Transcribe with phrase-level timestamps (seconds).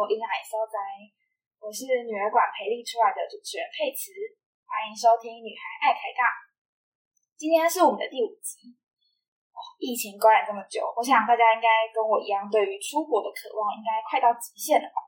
[0.00, 0.80] 我因爱所在，
[1.60, 4.08] 我是女儿馆培力出来的主持人佩慈，
[4.64, 6.24] 欢迎收听《女孩爱开杠》。
[7.36, 8.72] 今天是我们的第五集。
[9.76, 15.04] 疫情关了这么久，我想大家应该跟我一样，对于出国的渴望应该快到极限了吧？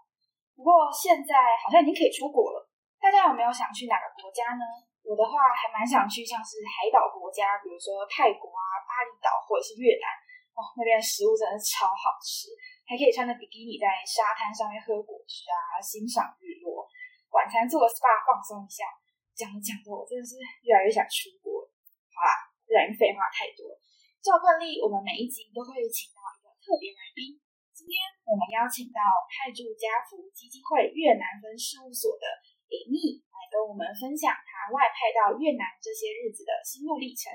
[0.53, 2.61] 不过现在好像已经可以出国了，
[3.01, 4.65] 大家有没有想去哪个国家呢？
[5.09, 10.05] 我的话还蛮想去像是海岛国家，比如说泰国啊、巴厘岛或者是越南。
[10.53, 12.53] 哦，那边食物真的超好吃。
[12.85, 16.85] 还可以穿着比基尼在沙滩上面喝果汁啊，欣赏日落。
[17.33, 18.85] 晚餐做个 SPA 放松一下。
[19.33, 21.65] 讲着讲着，我真的是越来越想出国。
[22.13, 23.73] 好啦，不然废话太多。
[24.21, 27.41] 照惯例，我们每一集都会请到一个特别来宾。
[27.73, 27.97] 今天
[28.29, 29.01] 我们邀请到
[29.33, 32.29] 泰铢家福基金会越南分事务所的
[32.69, 37.33] Amy 来跟我们分享他外派到越南这些日子的心路历程。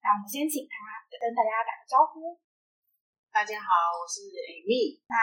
[0.00, 2.40] 那我们先请他跟大家打个招呼。
[3.34, 4.94] 大家好，我是 Amy。
[5.10, 5.18] 那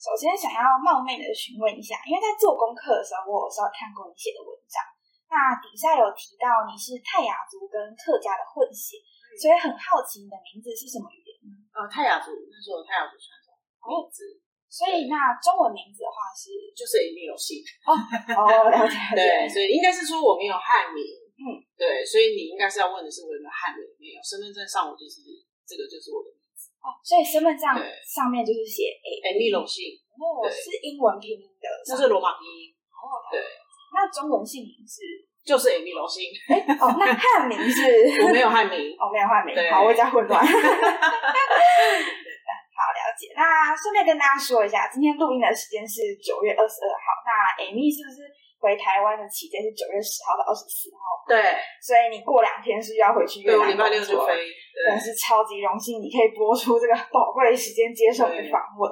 [0.00, 4.80] 首先想要冒昧的询问一下，因为在做功课的时候，我有稍微看过你写的文章，
[5.28, 8.96] 那底下有提到你是泰雅族跟客家的混血，
[9.36, 11.52] 所以很好奇你的名字是什么语言呢？
[11.76, 13.52] 呃，泰雅族，那是我泰雅族传统
[13.92, 14.40] 名字。
[14.72, 17.92] 所以那中文名字的话是就是 Amy 有姓哦
[18.40, 19.20] 哦，了解 了解。
[19.20, 21.04] 对，所以应该是说我没有汉名，
[21.36, 25.20] 嗯，对，所以你应该是要问的是我有没有汉名，没有，身份证上我就是
[25.68, 26.32] 这个就是我的。
[26.84, 27.64] 哦，所以身份证
[28.04, 33.24] 上面就是写 A M 龙姓哦，是英文拼音的，这是罗马拼音哦。
[33.32, 33.40] 对，
[33.96, 35.00] 那中文姓名是
[35.40, 36.28] 就是 A M 龙姓。
[36.52, 37.80] 哎哦，那汉名是？
[38.20, 39.56] 我没有汉名哦，没有汉名。
[39.72, 40.36] 好，我比较混乱。
[40.44, 40.52] 好
[42.92, 43.32] 了解。
[43.34, 47.24] 那顺便跟大家说一下，今天录音的时间是九月二十二号。
[47.24, 48.28] 那 Amy 是不是？
[48.64, 51.36] 回台湾的期间是九月十号到二十四号，对，
[51.84, 54.32] 所以你过两天是要回去越南礼拜六就飞，
[54.88, 58.88] 真是超级荣幸，你可以播出这个宝贵时间接受你的访问。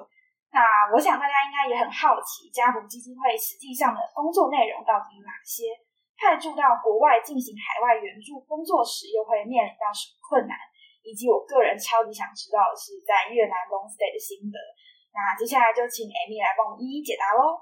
[0.52, 0.60] 那
[0.92, 5.72] 我想大家应该也很好奇，家福基金会实际上的工作内容到底有哪些？
[6.20, 10.52] 派驻到国外进行海外援助工作时，又会面临到什么困难？
[11.00, 14.60] 以及我个人超级想知道的是，在越南 long stay 的心得。
[15.16, 17.56] 那接下来就请 Amy 来帮我们一一解答喽。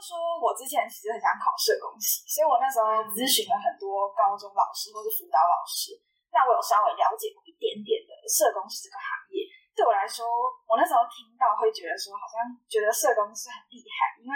[0.00, 5.94] 说，我之前其实很想考社工系，所以我那时候咨询了很多高中老师或是辅导老师。
[6.34, 9.48] 那我有稍微了解过一点点的社工师这个行业。
[9.72, 10.24] 对我来说，
[10.68, 14.34] 我那时候听到会觉得说，好像觉得社工是很厉害，因为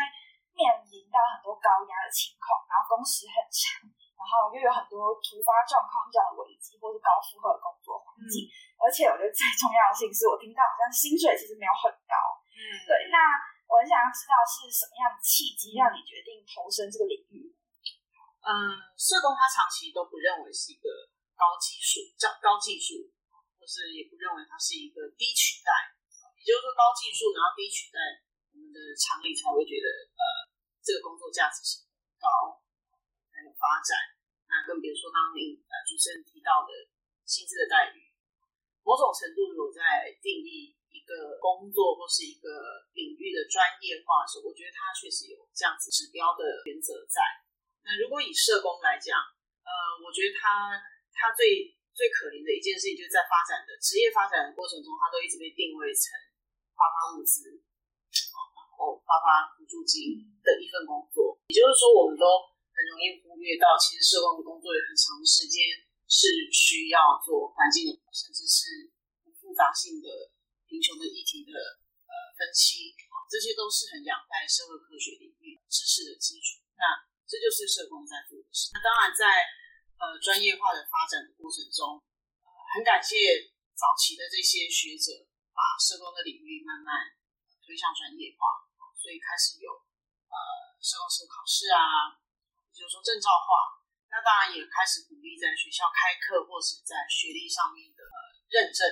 [0.56, 3.84] 面临到很多高压的情况，然后工时很长，
[4.16, 8.48] 然后又有很多突发状况这样的危机，或是高负荷的工作环境。
[8.80, 12.16] 而且我觉得最重要的性是我听到好像薪水其实没有很高。
[12.48, 13.20] 嗯，对，那。
[13.70, 17.54] 我很想要知道是什么样的契机让你决定投身这个领域。
[18.42, 20.90] 嗯，社工他长期都不认为是一个
[21.38, 23.06] 高技术、叫高技术，
[23.54, 25.70] 或是也不认为它是一个低取代。
[26.34, 29.86] 也就是说，高技术然后低取代，我们的常理才会觉得
[30.18, 30.22] 呃，
[30.82, 31.86] 这个工作价值性
[32.18, 32.58] 高，
[33.30, 34.18] 还有发展。
[34.50, 36.74] 那更别说刚刚呃主持人提到的
[37.22, 38.10] 薪资的待遇，
[38.82, 40.74] 某种程度如果在定义。
[41.10, 42.46] 一个工作或是一个
[42.94, 47.18] 领域的专业化的时，我觉得它确实有这样子指标的原则在。
[47.82, 49.18] 那如果以社工来讲，
[49.66, 49.70] 呃，
[50.06, 50.78] 我觉得他
[51.10, 56.14] 他最最可怜的一件事情，就是在发展的职业发展的过程中，他都一直被定位成
[56.78, 57.58] 发发物资，
[58.30, 61.42] 然后发发补助金的一份工作。
[61.50, 62.22] 也就是说，我们都
[62.70, 65.74] 很容易忽略到，其实社工的工作有很长时间
[66.06, 68.94] 是需要做环境的，甚至是
[69.42, 70.38] 复杂性的。
[70.70, 71.50] 贫穷的议题的
[72.06, 76.62] 呃分析啊，这些都是很仰赖社会科学领域知识的基础。
[76.78, 76.94] 那
[77.26, 78.70] 这就是社工在做的事。
[78.70, 79.26] 那当然，在
[79.98, 81.98] 呃专业化的发展的过程中，
[82.70, 87.18] 很感谢早期的这些学者把社工的领域慢慢
[87.66, 88.62] 推向专业化，
[88.94, 89.74] 所以开始有
[90.30, 90.38] 呃
[90.78, 92.14] 社工师考试啊，
[92.70, 93.82] 也就说证照化。
[94.06, 98.06] 那当然也开始鼓励在学校开课或者在学历上面的
[98.46, 98.86] 认证，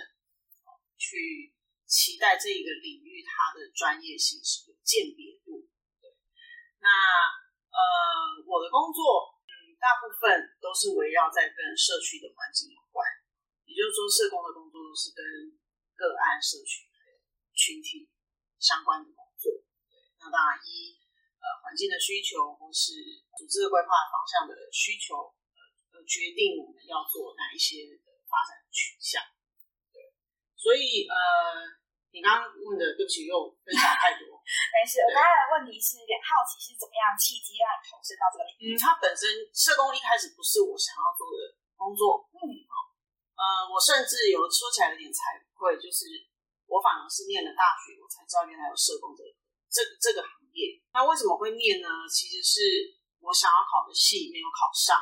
[0.98, 1.54] 去。
[1.88, 5.64] 期待这一个领域它的专业性是有鉴别度。
[6.04, 6.12] 对，
[6.84, 6.86] 那
[7.72, 7.80] 呃，
[8.44, 13.00] 我的工作嗯，大部分都是围绕在跟社区的环境有关，
[13.64, 15.24] 也就是说，社工的工作都是跟
[15.96, 16.84] 个案、社区
[17.56, 18.12] 群体
[18.60, 19.48] 相关的工作。
[20.20, 20.92] 那当然一
[21.40, 22.92] 呃环境的需求或是
[23.40, 25.32] 组织的规划方向的需求，
[25.96, 27.96] 呃，决定我们要做哪一些的
[28.28, 29.24] 发展取向。
[30.58, 31.78] 对，所以呃。
[32.08, 34.32] 你刚刚问的，对不起，又分享太多。
[34.40, 38.72] 没事，我刚才的问题是有点好奇，是怎么样契机让你投身到这个领域？
[38.72, 42.24] 嗯，它本身社工一开始不是我想要做的工作。
[42.32, 42.88] 嗯，好，
[43.36, 46.08] 呃，我甚至有说起来有点惭愧，就是
[46.64, 49.20] 我反而是念了大学，我才知道原来有社工这
[49.68, 50.80] 这这个这个行业。
[50.96, 52.08] 那为什么会念呢？
[52.08, 54.96] 其实是我想要考的系没有考上，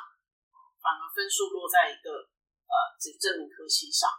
[0.83, 2.27] 反而分数落在一个
[2.67, 4.11] 呃这这门科系上。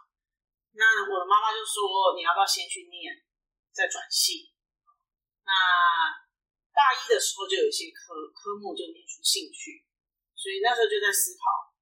[0.78, 3.10] 那我的妈妈就说：“你要不要先去念，
[3.74, 4.54] 再转系？”
[5.42, 5.50] 那
[6.70, 9.82] 大一的时候就有一些科科目就念出兴趣，
[10.38, 11.74] 所以那时候就在思考，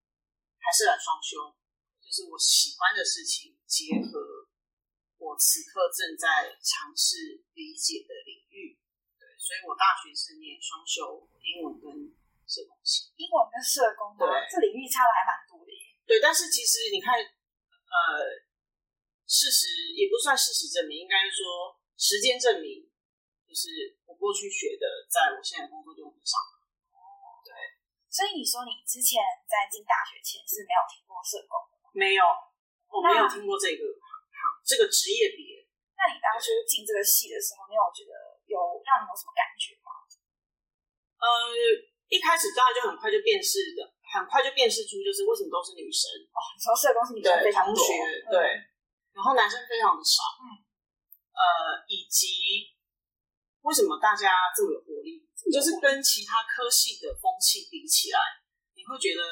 [0.57, 1.53] 还是来双修，
[2.01, 4.49] 就是我喜欢的事情结合
[5.21, 8.81] 我此刻正在尝试理解的领域。
[9.21, 12.17] 对，所以我大学是念双修英文跟
[12.49, 13.13] 社工系。
[13.21, 16.01] 英文跟社工，对，这领域差的还蛮多的耶。
[16.09, 18.41] 对，但是其实你看，呃。
[19.27, 22.87] 事实也不算事实证明，应该说时间证明，
[23.43, 26.39] 就是我过去学的，在我现在工作就用得上。
[26.95, 27.51] 哦，对。
[28.07, 29.19] 所以你说你之前
[29.51, 31.91] 在进大学前是没有听过社工的吗？
[31.91, 32.23] 没有，
[32.87, 35.67] 我没有听过这个行这个职业别。
[35.99, 38.15] 那你当初进这个系的时候，你有觉得
[38.47, 38.57] 有
[38.87, 39.91] 让你有什么感觉吗？
[41.19, 41.27] 呃，
[42.07, 46.39] 一开始当然就很快就辨识的，很快就辨识出就是为什么都是女生哦。
[46.55, 47.83] 你说社工是女生非常多，
[48.31, 48.71] 对。
[49.17, 50.61] 然后男生非常的少，嗯，
[51.33, 51.41] 呃，
[51.89, 52.69] 以及
[53.65, 58.21] 为什么大家这么有活力，就是跟其他科系的风气比起来，
[58.77, 59.25] 你会觉得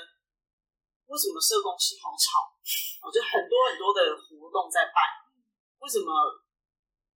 [1.13, 2.57] 为什么社工系好吵？
[3.05, 5.05] 哦，就很多很多的活动在办，
[5.77, 6.09] 为什么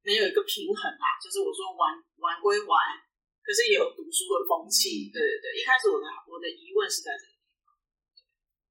[0.04, 1.16] 没有一个平衡啊？
[1.24, 2.76] 就是我说玩玩归玩，
[3.40, 5.56] 可是也有读书的风气，对对对。
[5.56, 7.72] 一开始我的我的疑问是在这个地方，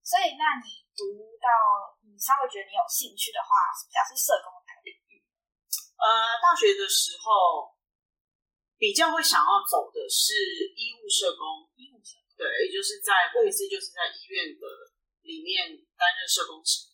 [0.06, 1.97] 所以那你读到。
[2.18, 5.22] 你稍微觉得你有兴趣的话，比较是社工的领域。
[6.02, 7.78] 呃，大学的时候
[8.74, 10.34] 比较会想要走的是
[10.74, 14.66] 医务社工，医务社工对，也就是在顾名思义就是在医院的
[15.30, 16.90] 里面担任社工职。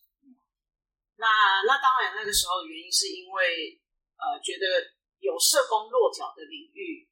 [1.15, 3.79] 那那当然那个时候原因是因为
[4.19, 4.91] 呃觉得
[5.23, 7.07] 有社工落脚的领域，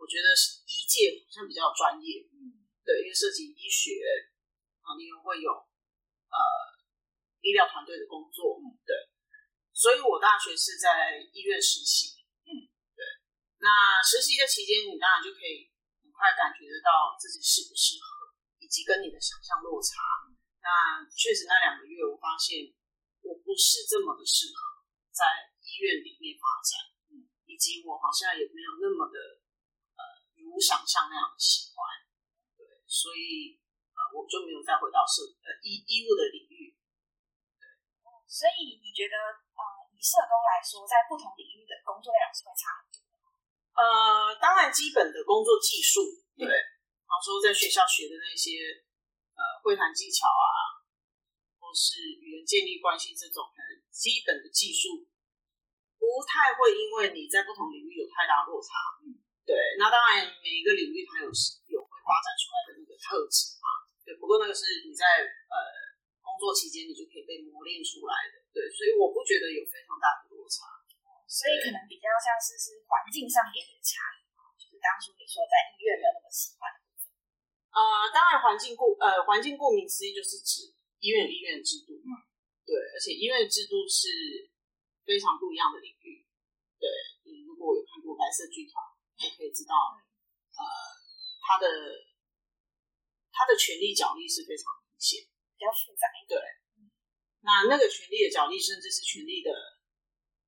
[0.00, 4.00] 我觉得是医界好像比较专业，嗯，对，因为涉及医学
[4.80, 6.71] 啊，你又会有呃。
[7.42, 8.94] 医疗团队的工作，对，
[9.74, 13.02] 所以我大学是在医院实习，嗯，对。
[13.58, 15.66] 那实习的期间，你当然就可以
[15.98, 18.30] 很快感觉得到自己适不适合，
[18.62, 19.98] 以及跟你的想象落差。
[20.62, 22.70] 那确实那两个月，我发现
[23.26, 26.78] 我不是这么的适合在医院里面发展，
[27.10, 29.42] 嗯，以及我好像也没有那么的
[29.98, 30.02] 呃
[30.38, 31.82] 如想象那样的喜欢，
[32.54, 33.58] 对，所以
[33.98, 36.61] 呃我就没有再回到社呃医医务的领域。
[38.32, 39.16] 所以你觉得，
[39.52, 39.60] 呃，
[39.92, 42.96] 以社工来说，在不同领域的工作内容是会差很多
[43.76, 46.00] 呃，当然，基本的工作技术，
[46.40, 48.56] 对，比方说在学校学的那些，
[49.36, 50.80] 呃，会谈技巧啊，
[51.60, 55.04] 或是与人建立关系这种很基本的技术，
[56.00, 58.72] 不太会因为你在不同领域有太大落差。
[59.04, 59.76] 嗯，对。
[59.76, 61.28] 那当然，每一个领域它有
[61.68, 63.68] 有会发展出来的那个特质嘛。
[64.08, 65.61] 对，不过那个是你在呃。
[66.42, 70.66] 工作期间，你就可以被磨练出来的，对，所以我不觉得有非常大的落差，
[71.30, 74.26] 所以可能比较像是是环境上给你的差异，
[74.58, 77.14] 就是当初你说在医院没有那么喜欢的部分。
[77.70, 82.10] 呃，当然环境顾呃环境顾名思义就是指医院医院制度，嗯，
[82.66, 84.50] 对，而且医院制度是
[85.06, 86.26] 非常不一样的领域，
[86.82, 86.90] 对，
[87.22, 88.82] 你如果有看过白色剧团，
[89.14, 89.78] 就可以知道，
[90.58, 90.62] 呃，
[91.38, 91.70] 他的
[93.30, 95.30] 他的权力角力是非常明显。
[95.62, 96.34] 比较复杂，对，
[97.46, 99.54] 那那个权力的角力，甚至是权力的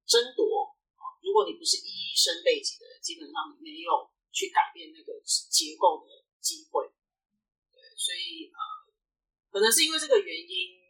[0.03, 0.75] 争夺，
[1.23, 6.91] 如果你不是医生背景的人，基本上你没有去改变那个结构的机会。
[7.71, 8.59] 对，所以呃，
[9.55, 10.83] 可能是因为这个原因，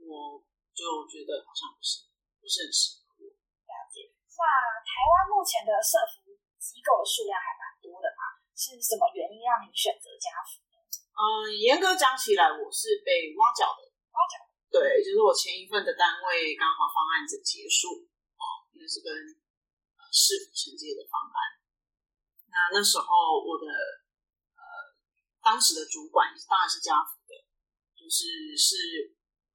[0.00, 0.40] 我
[0.72, 2.08] 就觉得好像不是
[2.40, 3.36] 不是很适合我。
[3.68, 4.16] 了解。
[4.32, 4.44] 那
[4.80, 8.40] 台湾目前的社服机构的数量还蛮多的嘛？
[8.56, 10.64] 是什么原因让你选择家福？
[11.16, 13.88] 嗯，严格讲起来，我是被挖角的。
[13.88, 14.36] 挖角，
[14.68, 18.04] 对，就是我前一份的单位刚好方案子结束，
[18.36, 18.44] 哦，
[18.76, 21.36] 因为是跟呃市府承接的方案。
[22.52, 24.60] 那那时候我的呃
[25.40, 27.32] 当时的主管当然是家福的，
[27.96, 28.76] 就是是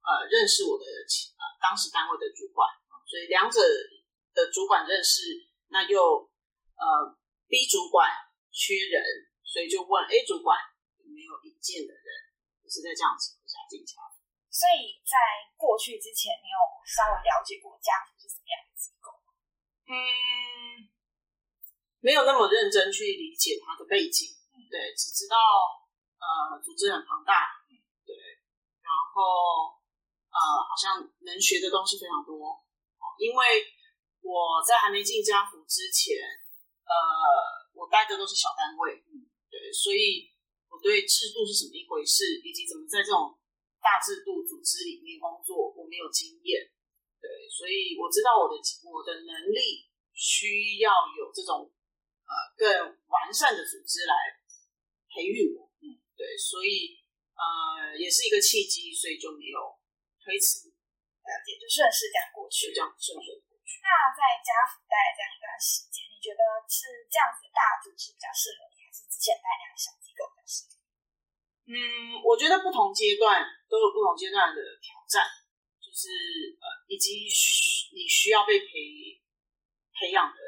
[0.02, 2.66] 呃认识我的呃当时单位的主管，
[3.06, 3.62] 所以两者
[4.34, 5.22] 的主管认识，
[5.70, 6.26] 那又
[6.74, 8.10] 呃 B 主管
[8.50, 8.98] 缺人，
[9.46, 10.58] 所以就问 A 主管。
[11.62, 12.06] 没有引荐的人，
[12.58, 14.18] 就是在这样子下进家福。
[14.50, 15.14] 所以在
[15.54, 19.30] 过去之前，你有稍微了解过家福是什么样的机构吗？
[19.86, 20.90] 嗯，
[22.02, 24.34] 没有那么认真去理解它的背景。
[24.68, 25.36] 对，只知道
[26.18, 27.62] 呃，组织很庞大。
[28.04, 28.12] 对，
[28.82, 29.78] 然后
[30.32, 32.58] 呃，好像能学的东西非常多。
[33.18, 33.44] 因为
[34.24, 36.16] 我在还没进家福之前，
[36.84, 39.04] 呃，呃，我待的都是小单位，
[39.52, 40.31] 对，所以我
[40.82, 43.38] 对制度是什么一回事，以及怎么在这种
[43.78, 46.66] 大制度组织里面工作，我没有经验，
[47.22, 48.58] 对，所以我知道我的
[48.90, 51.70] 我的能力需要有这种
[52.26, 52.66] 呃更
[53.06, 54.14] 完善的组织来
[55.08, 56.98] 培育我，嗯，对，所以
[57.38, 59.58] 呃也是一个契机，所以就没有
[60.18, 63.78] 推辞，了解，就顺势这样过去，就这样顺顺过去。
[63.82, 70.76] 那在家福待这样一段时间，你觉得是这样子的大组织比较适合你，还是之前待那样小机构比较适合？
[71.72, 75.24] 嗯，我觉得不同阶段都有不同阶段的挑战，
[75.80, 76.12] 就是
[76.60, 77.24] 呃，以及
[77.96, 78.68] 你需要被培
[79.96, 80.38] 培养的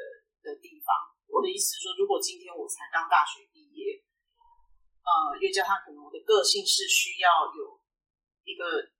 [0.43, 0.93] 的地方。
[1.25, 4.03] 我的意思是说，如果今天我才刚大学毕业，
[5.01, 7.81] 呃，又加上可能我的个性是需要有
[8.43, 8.91] 一个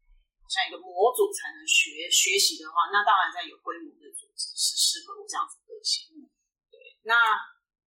[0.50, 6.28] 像一个模组才能学学习的话，那当然在有规模的组织是适合我这样子个性。
[6.72, 7.14] 对，那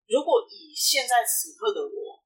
[0.08, 2.24] 如果以现在此刻的我。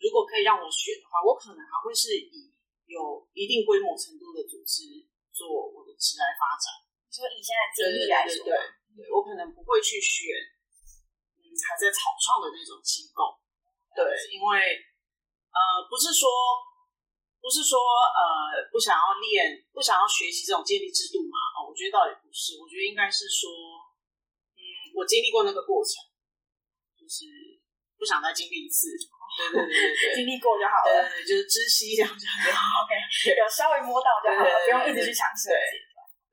[0.00, 2.48] 如果可以让我选的话，我可能还会是以
[2.88, 6.72] 有一定规模程度的组织做我的职来发展。
[7.12, 8.56] 说以现在经历来说，对
[8.96, 10.32] 对，我可能不会去选，
[11.36, 13.36] 嗯，还在草创的那种机构。
[13.92, 14.00] 对，
[14.32, 14.72] 因为
[15.52, 16.32] 呃，不是说
[17.36, 21.36] 不是说呃不想要练，不想要学习这种建立制度嘛？
[21.60, 23.52] 哦，我觉得倒也不是，我觉得应该是说，
[24.56, 26.08] 嗯，我经历过那个过程，
[27.10, 27.58] 就是
[27.98, 28.86] 不想再经历一次。
[29.30, 31.06] 对对对对， 经历过就好了。
[31.06, 32.22] 对对，就是知悉这样就
[32.54, 32.82] 好。
[32.86, 32.94] OK，
[33.34, 35.50] 有稍微摸到就好了，不用一直去尝试。
[35.50, 35.58] 对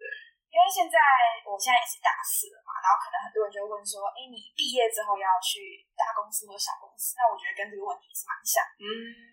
[0.01, 0.05] 对，
[0.49, 0.97] 因为现在
[1.45, 8.65] 我现在也是大四了嘛，然后可能很多人就会问说：“哎，你毕业之后要去大公司或小公司？”那我觉得跟这个问题是蛮像。
[8.81, 8.85] 嗯，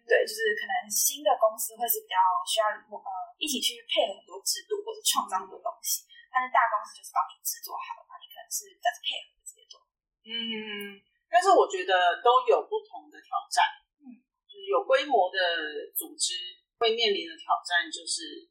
[0.04, 3.08] 对，就是可能新的公司会是比较需要呃
[3.40, 9.80] 一起去配合很多制度或者创造很多东西，但是大公司就是帮你制作好了，那你可能是在配合的阶段。
[10.28, 11.00] 嗯。
[11.34, 13.66] 但是我觉得都有不同的挑战，
[14.06, 16.30] 嗯，就是有规模的组织
[16.78, 18.46] 会面临的挑战，就是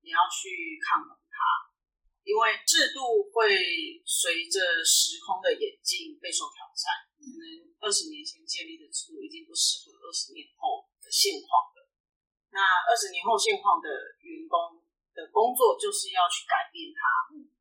[0.00, 1.36] 你要去抗衡它，
[2.24, 7.04] 因为制度会随着时空的演进备受挑战。
[7.20, 7.44] 可能
[7.84, 11.84] 二十年前建立的制度已经不适合二十年后的现况了。
[12.48, 13.92] 那二十年后现况的
[14.24, 14.80] 员工
[15.12, 17.52] 的工作就是要去改变它，嗯，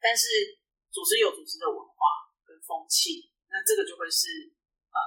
[0.00, 0.56] 但是
[0.88, 3.28] 组织有组织的文化跟风气。
[3.48, 4.52] 那这个就会是
[4.92, 5.00] 呃，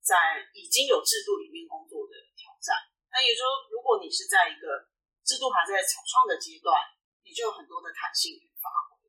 [0.00, 2.76] 在已经有制度里面工作的挑战。
[3.10, 4.86] 那也就是说，如果你是在一个
[5.26, 6.78] 制度还在草创的阶段，
[7.26, 9.02] 你就有很多的弹性与发挥。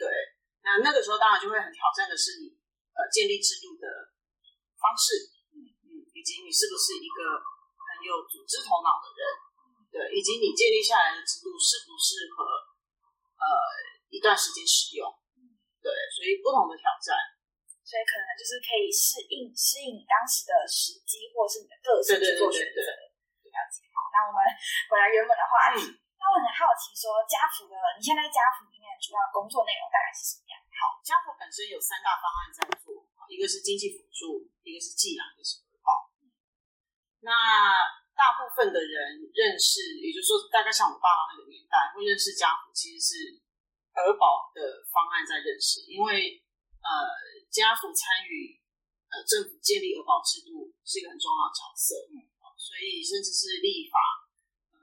[0.00, 0.08] 对，
[0.64, 2.56] 那那个时候当然就会很挑战的是你
[2.96, 3.86] 呃建立制度的
[4.80, 9.22] 方式，嗯嗯，以及你是不是一个很有组织头脑的人，
[9.92, 12.42] 对，以及你建立下来的制度适不适合
[13.38, 13.46] 呃
[14.08, 15.06] 一段时间使用，
[15.84, 17.14] 对，所以不同的挑战。
[17.92, 22.80] 所以可能就是可以适应适应你当时的时机，或者是你的个性去做选择。
[22.80, 23.84] 了解。
[23.92, 24.40] 好，那我们
[24.88, 25.92] 回来原本的话题。
[26.16, 30.56] 那我很好奇，说家福的你现在家福里面主要工作内容大概是什么样？
[30.72, 32.96] 好，家福本身有三大方案在做，
[33.28, 36.08] 一个是经济辅助，一个是寄养，一个是儿保。
[37.20, 37.28] 那
[38.16, 43.36] 大部分的人认识，也就是说，大概像我爸妈那个年代，会认识家福，其实是
[43.92, 46.40] 儿保的方案在认识，因为
[46.80, 47.20] 呃。
[47.52, 48.56] 家福参与
[49.12, 52.16] 呃政府建立儿保制度是一个很重要的角色，嗯，
[52.56, 54.00] 所以甚至是立法
[54.72, 54.80] 呃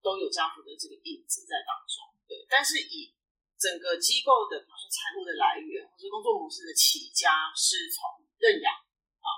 [0.00, 2.48] 都有家福的这个影子在当中，对。
[2.48, 3.12] 但是以
[3.60, 8.72] 整个机构的比如说财务的来源或者工作模式的起家是从认养
[9.20, 9.28] 啊，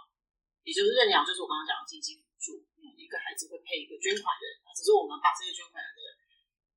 [0.62, 4.46] 也就是认养就是我刚刚讲的经济辅助，嗯，一个孩子会配一个捐款人，
[4.78, 6.00] 只是我们把这个捐款人的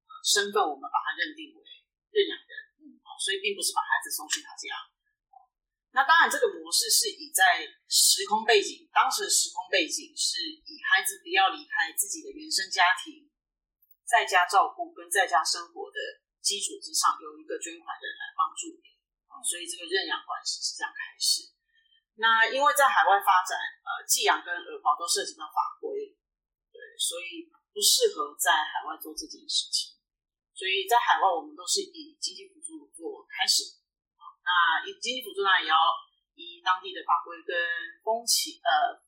[0.10, 1.62] 呃身份我们把它认定为
[2.10, 2.52] 认养人，
[2.82, 4.90] 嗯，所以并不是把孩子送去他家。
[5.92, 13.28] 那当然，这个模式是以在时空背景，当时的时空背景是以孩子不要离开自己的原生家庭，
[14.08, 16.00] 在家照顾跟在家生活的
[16.40, 18.88] 基础之上，有一个捐款人来帮助你
[19.28, 21.52] 啊，所以这个认养关系是这样开始。
[22.16, 26.16] 那因为在海外发展，呃，寄养跟儿保都涉及到法规，
[26.72, 29.92] 对，所以不适合在海外做这件事情。
[30.56, 33.81] 所以在海外，我们都是以经济辅助做开始。
[34.42, 35.76] 那以经济辅助呢，也要
[36.36, 37.54] 以当地的法规跟
[38.04, 39.00] 风气、呃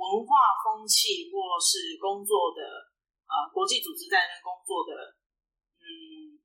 [0.00, 0.32] 文化
[0.64, 2.88] 风气，或是工作的
[3.28, 5.16] 呃国际组织在那工作的，
[5.76, 6.40] 嗯，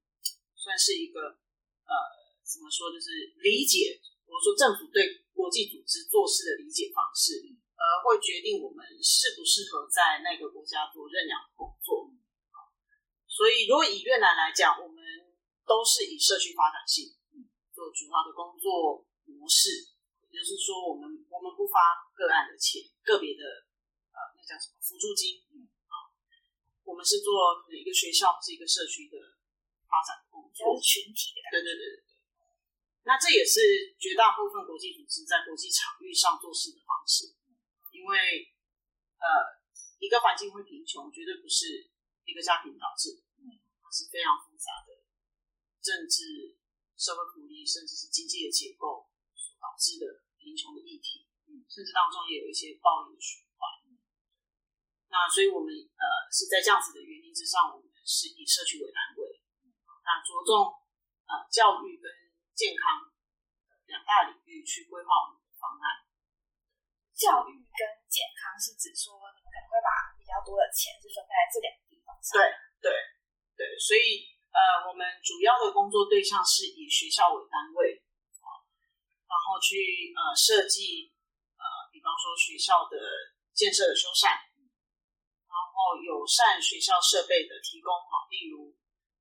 [0.55, 1.39] 算是一个
[1.87, 1.93] 呃
[2.43, 3.95] 怎么说，就是理解，
[4.27, 7.39] 我说政府对国际组织做事的理解方式，
[7.79, 12.11] 而会决定我们适不适合在那个国家做认养工作。
[13.27, 15.03] 所以，如果以越南来讲，我们
[15.67, 17.11] 都是以社区发展性。
[17.95, 19.95] 做主要的工作模模式，
[20.27, 21.79] 也就是说，我们我们不发
[22.11, 23.43] 个案的钱，个别的
[24.11, 25.39] 呃，那叫什么辅助金
[25.87, 26.11] 啊？
[26.83, 29.15] 我们是做可能一个学校是一个社区的
[29.87, 31.47] 发展工作，是群体的。
[31.55, 32.19] 对对对对对。
[33.07, 37.31] 那这也是绝大部分国际组织在国际场域上做事的方式，
[37.95, 38.51] 因为
[39.23, 39.27] 呃，
[40.03, 41.87] 一个环境会贫穷，绝对不是
[42.25, 43.21] 一个家庭导致的，
[43.79, 44.99] 它是非常复杂的
[45.79, 46.57] 政治。
[46.95, 51.27] 社会福利，甚至是经济的结构所导致的贫穷的议题，
[51.67, 53.67] 甚至当中也有一些暴力的循环。
[55.11, 59.43] 那所以，我们呃是在这样子的原因之上，我们是以社区为单位，
[60.03, 60.71] 那着重
[61.27, 62.07] 呃教育跟
[62.55, 63.11] 健康
[63.87, 66.03] 两大领域去规划我们的方案。
[67.15, 72.39] 教育跟健康是指说，你们可能会把比较多的钱是分在这两个地方上。
[72.39, 72.47] 对
[72.79, 72.91] 对
[73.59, 74.34] 对，所以。
[74.55, 77.99] 呃，我们主要的工作对象是以学校为单位，
[78.39, 78.63] 啊，
[79.27, 81.11] 然后去呃设计
[81.59, 82.95] 呃，比方说学校的
[83.51, 88.71] 建设的修缮，然后友善学校设备的提供，哈，例如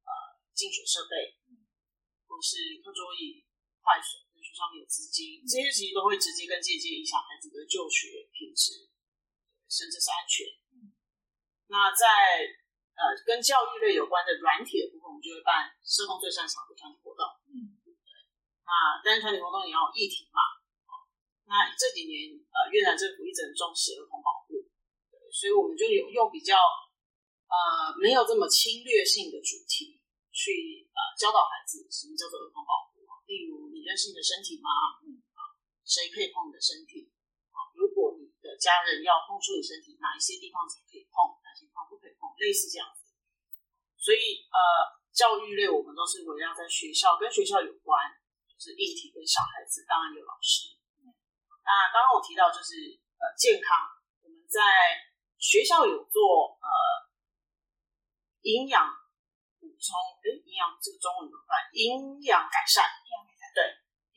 [0.06, 0.10] 呃
[0.54, 1.34] 净水设备，
[2.30, 3.42] 或是课桌椅
[3.82, 8.86] 坏损，跟学校没有资金，这些其实都会直接跟间接影响孩子的就学品质，
[9.66, 10.46] 甚至是安全。
[11.66, 12.46] 那在
[12.94, 17.22] 呃，跟教育类有关的软体的部分，我们就会办社工最擅长的团体活动。
[17.50, 17.90] 嗯，对。
[18.64, 18.70] 那
[19.04, 20.40] 但是团体活动也要议题嘛。
[21.44, 24.64] 那这几年呃，越南政府一直很重视儿童保护，
[25.12, 26.56] 对，所以我们就有用比较
[27.50, 30.00] 呃没有这么侵略性的主题
[30.32, 32.94] 去呃教导孩子什么叫做儿童保护。
[33.24, 34.68] 例如，你认识你的身体吗？
[35.00, 35.48] 嗯啊，
[35.80, 37.08] 谁可以碰你的身体？
[37.48, 40.93] 啊，如果你的家人要碰触你身体，哪一些地方才可以
[42.38, 43.04] 类似这样子。
[43.96, 44.58] 所以呃，
[45.12, 47.96] 教育类我们都是围绕在学校，跟学校有关，
[48.52, 50.74] 就是硬体跟小孩子，当然有老师。
[51.64, 52.76] 那刚刚我提到就是
[53.16, 53.72] 呃健康，
[54.20, 54.60] 我们在
[55.40, 56.68] 学校有做呃
[58.44, 58.84] 营养
[59.56, 61.56] 补充，哎，营养这个中文怎么办？
[61.72, 63.60] 营养改善，营养改善，对，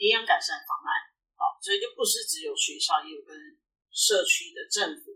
[0.03, 0.91] 营养改善方案。
[1.39, 3.31] 好，所以就不是只有学校，也有跟
[3.91, 5.15] 社区的政府。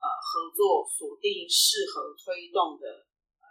[0.00, 3.04] 呃，合作锁定适合推动的
[3.36, 3.44] 呃，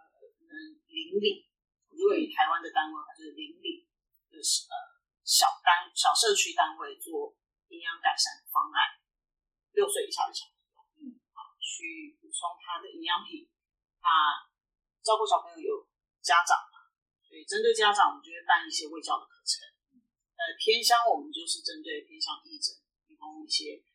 [0.50, 1.46] 能邻里，
[1.94, 3.86] 如果以台湾的单位话，就是邻里，
[4.34, 4.74] 就是呃
[5.22, 7.38] 小单小社区单位做
[7.70, 8.98] 营养改善方案，
[9.78, 13.46] 六岁以下的小朋友，嗯，啊，去补充他的营养品，
[14.02, 14.42] 他
[15.06, 15.86] 照顾小朋友有
[16.26, 16.90] 家长嘛，
[17.30, 19.62] 所以针对家长，我们就会办一些卫教的课程，
[20.34, 22.74] 呃，偏乡我们就是针对偏向义诊，
[23.06, 23.86] 提供一些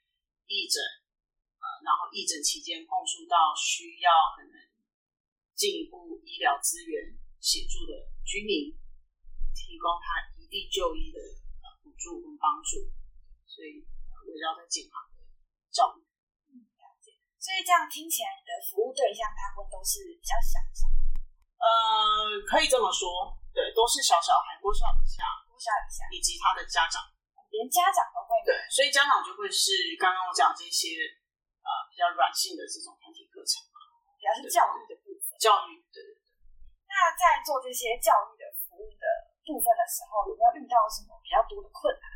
[0.46, 0.78] 义诊。
[1.84, 4.56] 然后义诊期间碰触到需要可能
[5.52, 7.12] 进一步医疗资源
[7.44, 7.92] 协助的
[8.24, 8.72] 居民，
[9.52, 11.20] 提供他一地就医的
[11.60, 12.88] 呃补助跟帮助，
[13.44, 13.84] 所以
[14.24, 15.28] 围绕在健康的
[15.68, 16.00] 教育。
[16.48, 17.12] 嗯，了解。
[17.36, 21.04] 所以这样听起来，你的服务对象大部分都是比较小小孩。
[21.60, 27.04] 呃，可以这么说，对，都是小小孩，国小以下，国小以下，以及他的家长，
[27.52, 28.40] 连家长都会。
[28.48, 30.96] 对，所以家长就会是刚刚我讲这些。
[31.94, 33.78] 呃，比较软性的这种团体课程嘛，
[34.18, 35.30] 比较是教育的部分。
[35.38, 36.26] 教育，对对对。
[36.90, 39.06] 那在做这些教育的服务的
[39.46, 42.06] 部分的时候，有没有遇到什么比较多的困难？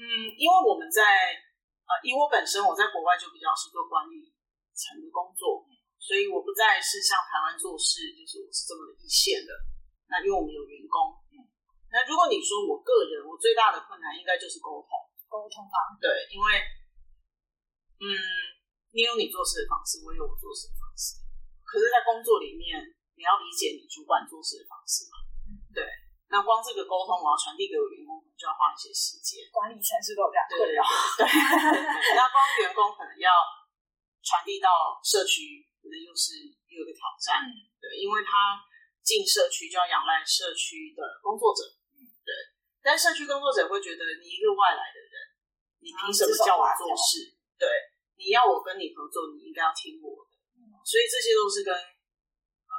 [0.00, 1.36] 嗯，因为我们在
[1.84, 4.32] 呃，以我本身我在国外就比较是做管理
[4.72, 5.68] 层的工作，
[6.00, 9.52] 所以我不再是像台湾做事，就是我是这么的一线的。
[10.08, 11.12] 那因为我们有员工，
[11.92, 14.88] 那如果你说我个人，我最大的困难应该就是沟通，
[15.28, 16.48] 沟通啊对，因为
[18.00, 18.08] 嗯。
[18.90, 21.22] 你有你做事的方式，我有我做事的方式。
[21.62, 22.82] 可是，在工作里面，
[23.14, 25.22] 你要理解你主管做事的方式嘛？
[25.70, 25.86] 对。
[26.30, 29.46] 那光这个沟通，我要传递给我员工，可能就要花一些时间。
[29.50, 30.82] 管理层是都有这样困扰。
[31.18, 31.26] 对。
[32.18, 33.30] 那光员工可能要
[34.22, 36.38] 传递到社区，可能又是
[36.70, 37.46] 又一个挑战。
[37.82, 38.62] 对，因为他
[39.02, 41.66] 进社区就要仰赖社区的工作者。
[42.26, 42.30] 对。
[42.82, 45.14] 但社区工作者会觉得，你一个外来的人，
[45.82, 47.38] 你凭什么叫我做事？
[47.58, 47.66] 对。
[48.20, 50.36] 你要我跟你合作，你应该要听我的，
[50.84, 52.74] 所以这些都是跟呃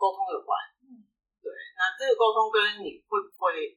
[0.00, 0.56] 沟通有关。
[0.80, 1.04] 嗯，
[1.44, 3.76] 对，那这个沟通跟你会不会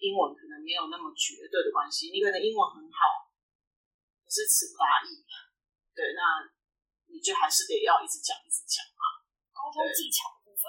[0.00, 2.08] 英文可能没有那么绝对的关系。
[2.08, 3.28] 你可能英文很好，
[4.24, 5.20] 可是词不达意，
[5.92, 6.48] 对，那
[7.12, 9.20] 你就还是得要一直讲一直讲嘛。
[9.52, 10.64] 沟通技巧的部分，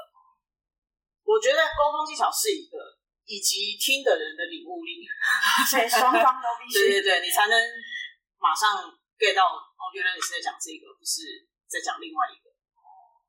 [1.24, 5.08] 我觉得沟通技巧是一个，以及听的人的领悟力，
[5.72, 7.56] 所以双方都必须， 对对对，你才能
[8.44, 9.00] 马上。
[9.24, 12.52] Get 到哦，原来你是在讲这个，不是在讲另外一个。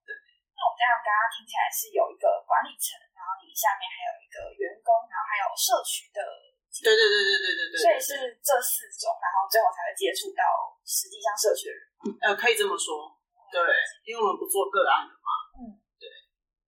[0.02, 0.11] 对，
[0.59, 6.18] 那我这样刚刚听起来是有一个管理层，然后你下面还有一个员工，然后还有社区的
[6.66, 6.83] 境。
[6.83, 7.74] 对对对对对对对。
[7.78, 8.11] 所以是
[8.42, 10.42] 这四种，然后最后才会接触到
[10.83, 11.83] 实际上社区的人。
[12.26, 13.14] 呃，可以这么说，
[13.54, 13.62] 对，
[14.02, 15.30] 因为我们不做个案的嘛。
[15.62, 16.11] 嗯，对。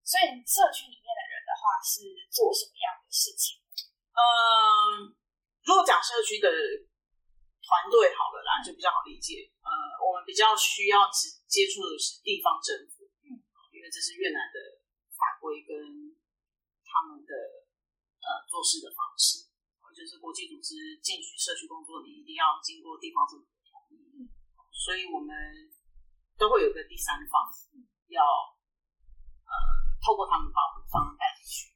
[0.06, 3.58] 所以社区里面的人的话是做什么样的事情？
[4.14, 5.12] 嗯，
[5.66, 6.48] 如果讲社区的
[7.66, 9.50] 团队好了啦，就比较好理解。
[9.58, 9.70] 呃，
[10.06, 13.42] 我们比较需要直接触的是地方政府，嗯，
[13.74, 14.78] 因为这是越南的
[15.18, 15.74] 法规跟
[16.86, 17.34] 他们的
[18.22, 19.50] 呃做事的方式，
[19.90, 24.30] 就是国际组织进去社区工作，你一定要经过地方政府的同意，嗯，
[24.70, 25.34] 所以我们
[26.38, 27.50] 都会有个第三方，
[28.06, 29.52] 要呃
[29.98, 31.74] 透过他们把我们的方案带进去。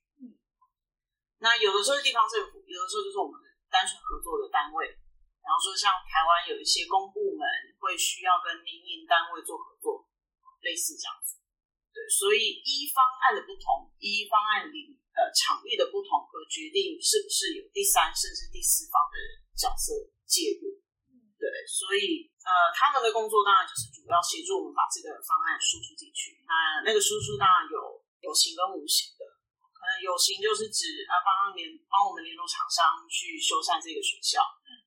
[1.43, 4.95] 那有的时候是地方政府，有的时候就是我们单纯合作的单位。
[5.41, 7.43] 然后说，像台湾有一些公部门
[7.81, 10.07] 会需要跟民营单位做合作，
[10.63, 11.41] 类似这样子。
[11.91, 19.17] 对，所以一方案的不同，一方案里呃场域的不同，而决定是不是有第三甚至第四方的
[19.59, 19.91] 角色
[20.23, 20.79] 介入。
[21.35, 26.39] 对，所以呃他们的工作当然就是主要协助我们把这个方案输出进去。
[26.47, 27.79] 那那个输出当然有
[28.23, 29.11] 有形跟无形
[29.99, 34.39] 有形就是指啊帮联帮我们联络厂商去修缮这个学校，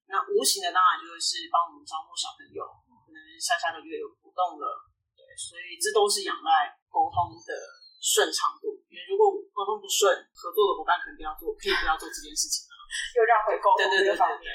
[0.07, 2.63] 那无形的当然就是帮我们招募小朋友，
[3.03, 4.65] 可能下下个月有活动了，
[5.17, 7.51] 对，所以这都是仰赖沟通的
[7.99, 12.73] 顺畅度，因为如果沟通不顺，合作的伙伴可能不要做，可以不要做这件事情了，
[13.17, 14.45] 又让回沟通这个方面，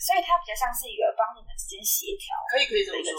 [0.00, 3.14] 所以它比较像是一个帮你们之间协调，可以可以这么说。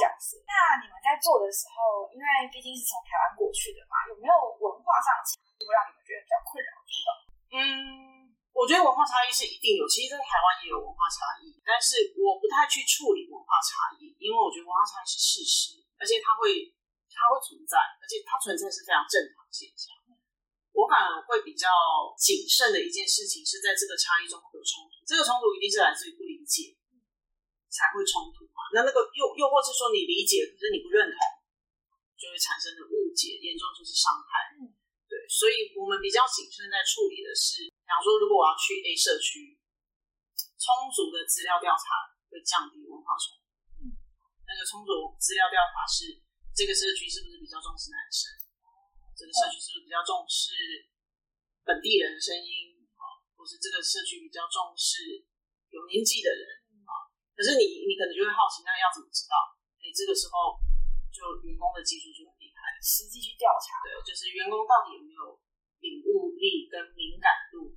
[0.45, 7.09] 那你们在做的时候，因为毕竟是从台湾过去的嘛，有没有文化上差异会让你们比较困扰知道？
[7.53, 16.73] 嗯，我觉得文化差异是一定有，其实在台湾也有文化差异，但是我不太去处理文化差异，因为我觉得文化差异是事实，而且它会
[17.13, 19.93] 它会存在，而且它存在是非常正常现象。
[20.75, 21.71] 我反而会比较
[22.19, 26.75] 谨慎的一件事情是在这个差异中会有冲突，这个冲突一定是来自于不理解
[27.71, 28.59] 才会冲突嘛。
[28.75, 31.15] 那那个又又或是说你理解，可是你不认同，
[32.19, 34.51] 就会产生的误解，严重就是伤害。
[34.51, 34.67] 对，
[35.29, 39.57] 所以我们比较谨慎在处理的是，比方说，如果我要去 A 社区，
[40.57, 43.45] 充足的资料调查会降低文化冲突。
[43.79, 43.95] 嗯，
[44.45, 46.21] 那个充足资料调查是
[46.55, 48.31] 这个社区是不是比较重视男生？
[49.15, 50.51] 这个社区是不是比较重视
[51.63, 52.75] 本地人的声音？
[52.99, 55.23] 啊，或是这个社区比较重视
[55.71, 56.43] 有年纪的人？
[56.83, 59.35] 啊，可是你你可能就会好奇，那要怎么知道？
[59.79, 60.59] 你，这个时候
[61.13, 62.24] 就员工的技术就
[62.85, 63.81] 实际去调查。
[63.81, 65.41] 对，就是员工到底有没有
[65.81, 67.73] 领悟力跟敏感度，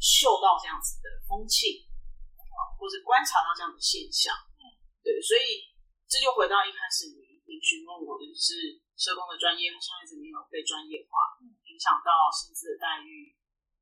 [0.00, 1.84] 嗅到这样子的风气，
[2.32, 4.32] 啊，或者观察到这样的现象。
[4.56, 4.64] 嗯，
[5.04, 5.76] 对，所以
[6.08, 8.80] 这就回到一开始你你询问我的是。
[8.96, 13.28] 社工的专业好像一直没有被专业化，影响到薪资的待遇，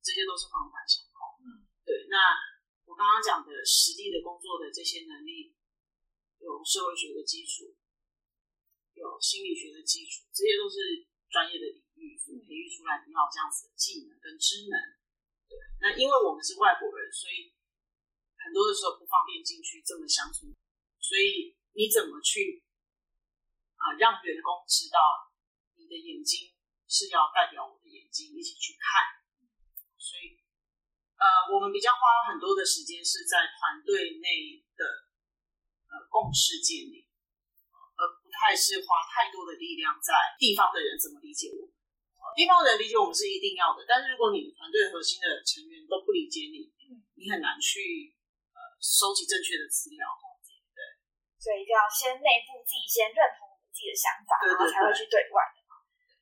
[0.03, 1.39] 这些都是环环相扣。
[1.39, 2.11] 嗯，对。
[2.11, 2.35] 那
[2.83, 5.55] 我刚刚讲的实地的工作的这些能力，
[6.43, 7.71] 有社会学的基础，
[8.95, 14.75] 有心理学的基础，这些都是专业的领域所培育出来你要这样子的技能跟知能。
[15.47, 15.55] 对。
[15.83, 17.53] 那因为我们是外国人，所以
[18.39, 20.55] 很多的时候不方便进去这么乡村，
[21.03, 22.63] 所以你怎么去？
[23.77, 24.97] 啊，让员工知道
[25.77, 26.57] 你的眼睛
[26.89, 29.21] 是要代表我的眼睛一起去看，
[29.99, 30.41] 所以
[31.21, 34.85] 呃，我们比较花很多的时间是在团队内的
[35.93, 37.04] 呃共识建立，
[38.35, 41.71] 太是花太多的力量在地方的人怎么理解我们。
[42.35, 46.67] 地方的人理解我们是一定要的，但是如果你的团队核心的成员都不理解你，
[47.15, 48.11] 你很难去
[48.51, 50.03] 呃收集正确的资料。
[50.75, 50.83] 对，
[51.39, 53.47] 所以一定要先内部自己先认同。
[53.75, 55.75] 自己的想法，然后才会去对外的嘛。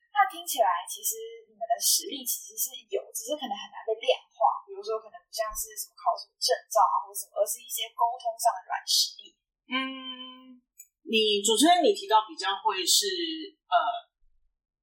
[0.09, 4.65] 那听起来，其实你们的实力其实是有，只是可能很难被量化。
[4.65, 9.37] 比如说，可能不像是什么考什么证照啊，或者什么，而是一些沟通上的软实力。
[9.69, 9.77] 嗯，
[11.03, 13.05] 你主持人你提到比较会是
[13.67, 13.75] 呃，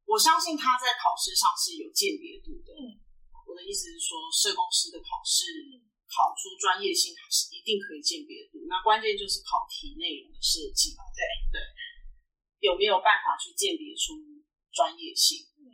[0.05, 2.77] 我相信他在考试上是有鉴别度的。
[2.77, 3.01] 嗯，
[3.49, 5.45] 我的意思是说，社工师的考试
[6.07, 8.61] 考出专业性，还是一定可以鉴别度。
[8.69, 10.93] 那关键就是考题内容的设计。
[10.93, 11.59] 对对。
[12.61, 14.21] 有没有办法去鉴别出
[14.71, 15.49] 专业性？
[15.57, 15.73] 嗯，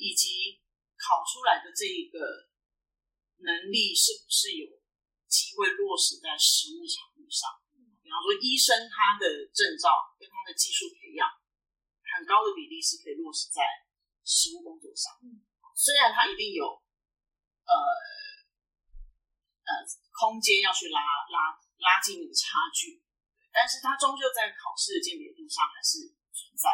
[0.00, 0.58] 以及
[0.96, 2.48] 考出来的这一个
[3.44, 4.66] 能力是不是有
[5.28, 7.50] 机会落实在实务场域上？
[8.12, 9.24] 比方说，医生他的
[9.56, 9.88] 证照
[10.20, 11.24] 跟他的技术培养，
[12.12, 13.64] 很高的比例是可以落实在
[14.20, 15.16] 实务工作上。
[15.24, 15.40] 嗯，
[15.72, 16.68] 虽然他一定有
[17.64, 17.72] 呃
[19.64, 19.70] 呃
[20.12, 23.00] 空间要去拉拉拉近那个差距，
[23.48, 26.12] 但是他终究在考试的鉴别度上还是。
[26.32, 26.64] 存在，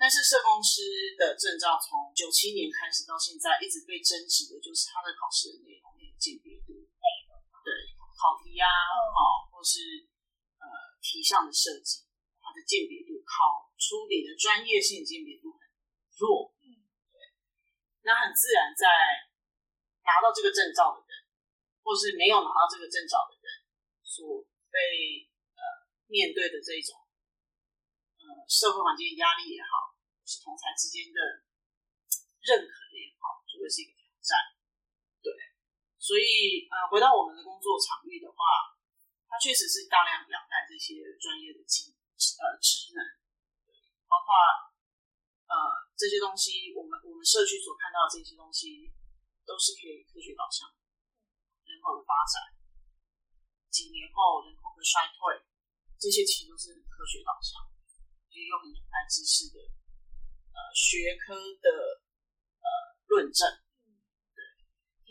[0.00, 0.80] 但是社工师
[1.12, 6.83] 的证照从九七年开始到现在，一直被争执的就是他的考试的内容、那个鉴别度。
[8.24, 10.08] 内容题呀，哦，或是
[10.56, 10.64] 呃
[11.04, 12.08] 题上的设计，
[12.40, 15.60] 它的鉴别度考出你的专业性鉴别度很
[16.16, 17.20] 弱，嗯，对，
[18.08, 18.88] 那很自然在
[20.08, 21.12] 拿到这个证照的人，
[21.84, 23.44] 或是没有拿到这个证照的人，
[24.00, 24.24] 所
[24.72, 25.60] 被呃
[26.08, 26.96] 面对的这种
[28.24, 29.92] 呃社会环境压力也好，
[30.24, 31.44] 是同才之间的
[32.40, 34.53] 认可也好，就会是一个挑战。
[36.04, 38.36] 所以，呃，回到我们的工作场域的话，
[39.24, 41.96] 它确实是大量仰赖这些专业的技
[42.36, 43.00] 呃职能，
[44.04, 44.28] 包括
[45.48, 45.56] 呃
[45.96, 48.92] 这些东西，我们我们社区所看到的这些东西，
[49.48, 50.68] 都是可以科学导向，
[51.64, 52.52] 人口的发展，
[53.72, 55.40] 几年后人口会衰退，
[55.96, 57.64] 这些其实都是很科学导向，
[58.28, 59.56] 也有很仰赖知识的
[60.52, 61.32] 呃学科
[61.64, 62.04] 的
[62.60, 62.68] 呃
[63.08, 63.48] 论证。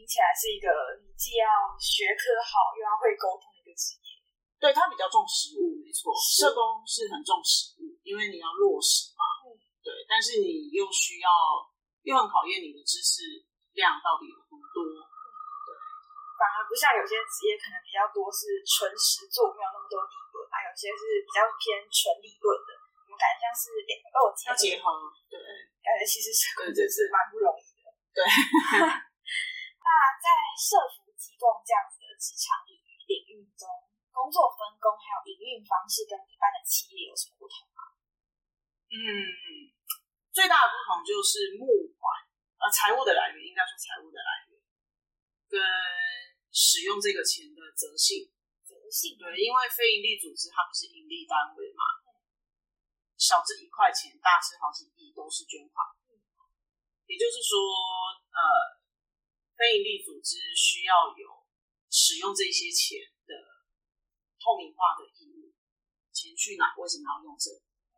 [0.03, 0.67] 听起来是一个
[0.99, 1.47] 你既要
[1.79, 4.19] 学科好又要会沟通的一个职业。
[4.59, 9.23] 对他比较重实务，没错，社工是很重实务，因为你要落实嘛。
[9.47, 9.55] 嗯。
[9.79, 11.31] 对，但是你又需要
[12.03, 13.47] 又很考验你的知识
[13.79, 14.83] 量到底有多多。
[14.83, 15.71] 对。
[16.35, 22.75] 反而不像有些职业可能比较多是纯实做，没有那么多理论啊，有些是比较偏纯理论的。
[23.07, 24.55] 我们感觉像是两个结合。
[24.59, 24.83] 结合。
[25.31, 25.39] 对。
[25.79, 27.87] 感觉其实社工真是蛮不容易的。
[28.11, 28.19] 对。
[30.63, 33.67] 社服机构这样子的职场领域中，
[34.15, 37.84] 工作分工还有营运方式跟一般的企业有什么不同吗？
[38.88, 38.95] 嗯，
[40.32, 41.67] 最大的不同就是募
[41.99, 41.99] 款，
[42.63, 44.56] 呃，财务的来源应该说财务的来源，
[45.52, 45.60] 跟
[46.56, 48.32] 使用这个钱的责性。
[48.63, 51.84] 责性对，因为非营利组织它不是盈利单位嘛，
[53.19, 55.84] 小至一块钱，大至好几亿都是捐款。
[57.04, 57.60] 也就是说，
[58.32, 58.80] 呃。
[59.63, 61.47] 非营利组织需要有
[61.88, 63.32] 使用这些钱的
[64.36, 65.56] 透明化的义务，
[66.12, 67.47] 钱去哪，为什么要用这，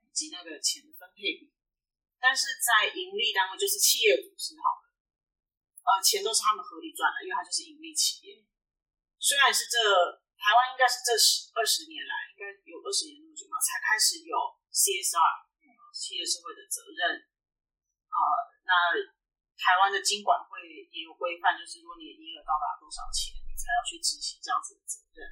[0.06, 1.49] 以及那个钱的分配比。
[2.21, 4.93] 但是在盈利单位，就是企业组织好了，
[5.89, 8.45] 呃，钱都是他们合理赚的，因为它就是盈利企业。
[9.17, 14.38] 虽然是这台湾应该是这十二十年来，应该有二十年那么久嘛，才开始有
[14.69, 15.49] CSR，
[15.97, 17.25] 企业社会的责任，
[18.13, 18.21] 呃，
[18.69, 19.17] 那。
[19.55, 20.59] 台湾的经管会
[20.91, 25.23] 也有规范，就是如果你的营业额到达多少钱，你才要去执行这样子的责任。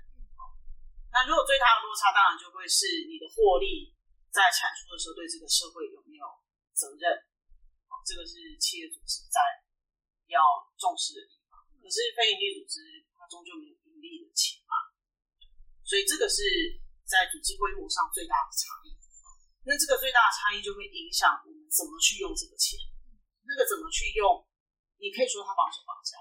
[1.12, 3.94] 那如果最大的落差，当然就会是你的获利
[4.34, 6.26] 在产出的时候对这个社会有没有
[6.74, 7.30] 责任。
[8.04, 9.40] 这个是企业组织在
[10.28, 10.44] 要
[10.76, 11.56] 重视的地方。
[11.80, 12.84] 可是非营利组织
[13.16, 14.76] 它终究没有盈利的钱嘛，
[15.88, 16.44] 所以这个是
[17.08, 18.92] 在组织规模上最大的差异。
[19.64, 22.76] 那这个最大的差异就会影响我们怎么去用这个钱。
[23.44, 24.48] 那个怎么去用？
[25.02, 26.16] 你可以说它绑手绑脚，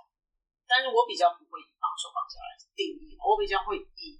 [0.66, 4.18] 但是我比较不会以绑手绑脚来定义，我比较会以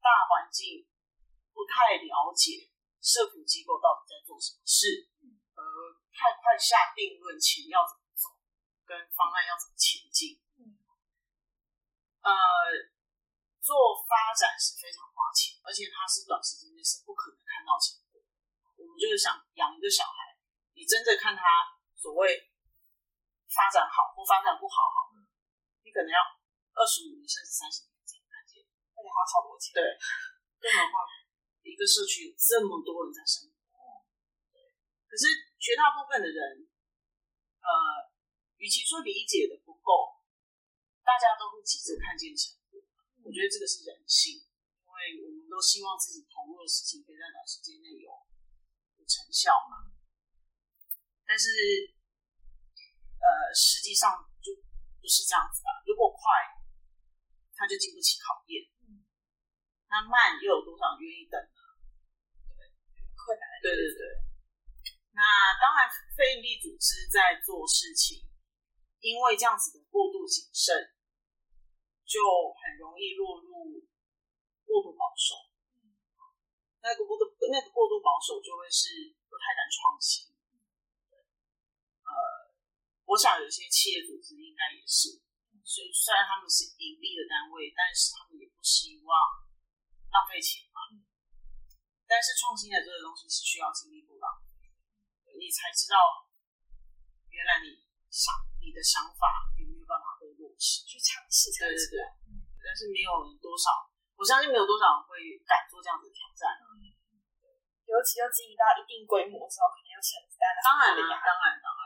[0.00, 0.88] 大环境
[1.52, 2.72] 不太了解
[3.04, 5.10] 社福机构到底在做什么事，
[5.52, 5.60] 而
[6.16, 8.32] 太快下定论，前要怎么走，
[8.88, 10.40] 跟方案要怎么前进。
[12.24, 12.32] 呃，
[13.60, 18.24] 做发展是非常花钱，而且它是短时间内是不可能看到成果。
[18.80, 20.40] 我们就是想养一个小孩，
[20.72, 21.42] 你真的看他。
[22.00, 22.48] 所谓
[23.52, 25.12] 发展好或发展不好，好
[25.84, 26.16] 你可能要
[26.72, 28.64] 二十五年甚至三十年才能看见，
[28.96, 29.76] 而且花超多钱。
[29.76, 29.84] 对，
[30.56, 31.04] 更何况
[31.60, 34.00] 一个社区有这么多人在生活，
[35.04, 35.28] 可是
[35.60, 36.72] 绝大部分的人，
[37.60, 37.68] 呃，
[38.56, 40.24] 与其说理解的不够，
[41.04, 42.80] 大家都会急着看见成果。
[43.20, 48.08] 我觉得这个是人性，因为我们都希望自己投入的事情可以在短时间内有
[48.96, 49.92] 有成效嘛。
[51.30, 51.46] 但是，
[53.22, 54.10] 呃，实际上
[54.42, 54.50] 就
[54.98, 55.70] 不是这样子的。
[55.86, 56.26] 如果快，
[57.54, 58.66] 他就经不起考验；
[59.86, 61.58] 那慢，又有多少人愿意等呢？
[62.58, 62.66] 对，
[63.14, 63.46] 困难。
[63.62, 64.02] 对对对。
[65.14, 65.22] 那
[65.62, 65.86] 当然，
[66.18, 68.26] 非营利组织在做事情，
[68.98, 70.98] 因为这样子的过度谨慎，
[72.02, 72.18] 就
[72.58, 73.86] 很容易落入
[74.66, 75.38] 过度保守。
[75.78, 75.94] 嗯
[76.82, 80.26] 那个过度，那个过度保守，就会是不太敢创新。
[83.10, 85.18] 我想有些企业组织应该也是，
[85.66, 89.10] 所以虽然他们是盈利的单位，但是他们也不希望
[90.14, 90.78] 浪费钱嘛。
[92.06, 94.70] 但是创新的这个东西是需要经历过浪费，
[95.34, 95.98] 你才知道
[97.34, 97.82] 原来你
[98.14, 98.30] 想
[98.62, 101.50] 你的想法有没有办法被落实，去尝试。
[101.58, 101.98] 对对对，
[102.62, 103.10] 但是没有
[103.42, 106.62] 多少，我相信没有多少人会敢做这样子的挑战。
[107.90, 111.79] 尤其又经营到一定规模之后，肯定要承担当然啊，当然当然。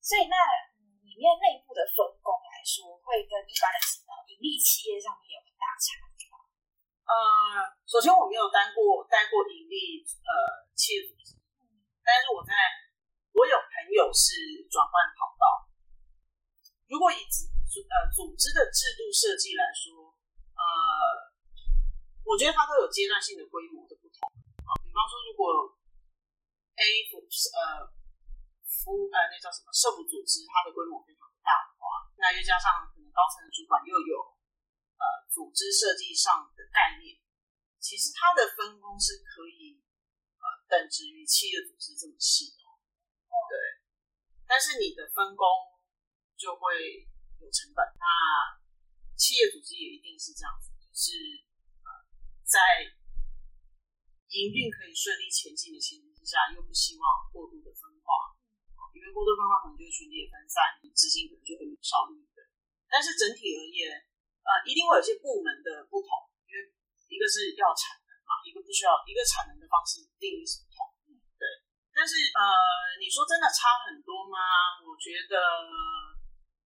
[0.00, 0.34] 所以，那
[1.04, 6.24] 里面内部的分工来说，会跟一般的呃盈利企业上面有很大差别？
[7.10, 7.14] 呃，
[7.84, 11.34] 首先我没有当过带过盈利呃企业组织，
[12.06, 12.54] 但是我在
[13.34, 15.68] 我有朋友是转换跑道。
[16.86, 17.50] 如果以组
[17.90, 20.14] 呃组织的制度设计来说，
[20.54, 20.64] 呃，
[22.24, 24.16] 我觉得它都有阶段性的规模的不同
[24.64, 24.70] 啊。
[24.80, 25.76] 比方说，如果
[26.78, 27.90] A 组呃
[28.80, 34.40] 服呃那叫什么社服组织，它的规模非常的大的话，那又加上可能高层的主管又有。
[35.00, 37.16] 呃，组织设计上的概念，
[37.80, 39.80] 其实它的分工是可以
[40.36, 42.60] 呃等值于企业组织这么细的，
[43.48, 43.56] 对。
[44.44, 45.48] 但是你的分工
[46.36, 47.08] 就会
[47.40, 48.04] 有成本，那
[49.16, 51.16] 企业组织也一定是这样子，就是
[51.80, 51.88] 呃
[52.44, 52.60] 在
[54.36, 58.36] 营运可以顺利前进的前提之下，又不希望过度的分化，
[58.94, 62.44] 因为过度分化可能就会权力分散，你资金可能就会有效率的。
[62.90, 64.06] 但是整体而言。
[64.40, 66.08] 呃，一定会有些部门的不同，
[66.48, 66.64] 因为
[67.12, 70.80] 一个是要产能嘛，一个不需要，一个产能的方式定义是不同，
[71.36, 71.44] 对。
[71.92, 72.42] 但是呃，
[72.96, 74.40] 你说真的差很多吗？
[74.80, 75.36] 我觉得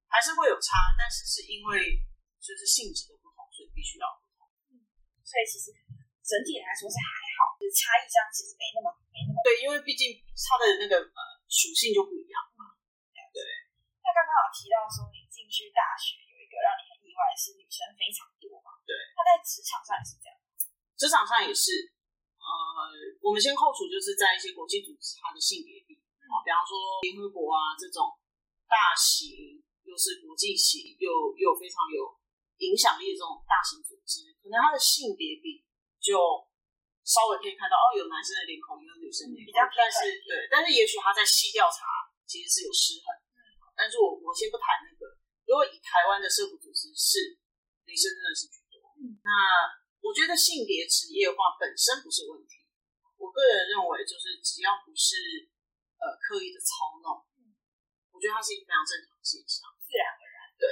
[0.06, 1.98] 还是会有差，但是是因为
[2.38, 4.46] 就是性质的不同，所以必须要不同。
[4.70, 4.86] 嗯，
[5.26, 5.74] 所以其实
[6.22, 7.10] 整体来说是还
[7.42, 11.20] 好，就是差异上其实没那么没那么对，因为毕竟它的那个呃
[11.54, 12.74] 属性就不一样嘛。
[13.30, 13.38] 对。
[14.02, 16.98] 那刚刚有提到说你进去大学有一个让你很。
[17.04, 18.74] 意外是女生非常多嘛？
[18.82, 20.34] 对，她在职场上也是这样。
[20.98, 21.94] 职场上也是，
[22.42, 22.90] 呃，
[23.22, 25.94] 我们先扣除就是在一些国际组织，它的性别比
[26.26, 28.18] 啊，比方说联合国啊这种
[28.66, 31.06] 大型又是国际型又
[31.38, 32.02] 又非常有
[32.66, 35.62] 影响力的这种大型组织，可能它的性别比
[36.02, 36.18] 就
[37.06, 43.14] 稍微可以看到哦，有男生的脸孔，有女生的脸孔，但是对，但是也许他在细调查其实是有失衡。
[43.38, 43.38] 嗯，
[43.78, 45.14] 但是我我先不谈那个。
[45.46, 47.38] 如果以台湾的社福组织是
[47.86, 48.80] 女生真的是居多，
[49.22, 49.30] 那
[50.00, 52.64] 我觉得性别职业化本身不是问题。
[53.20, 55.46] 我个人认为，就是只要不是
[56.00, 57.54] 呃刻意的操弄，嗯
[58.10, 60.38] 我觉得它是一个非常正常的现象，自然而然。
[60.56, 60.64] 对，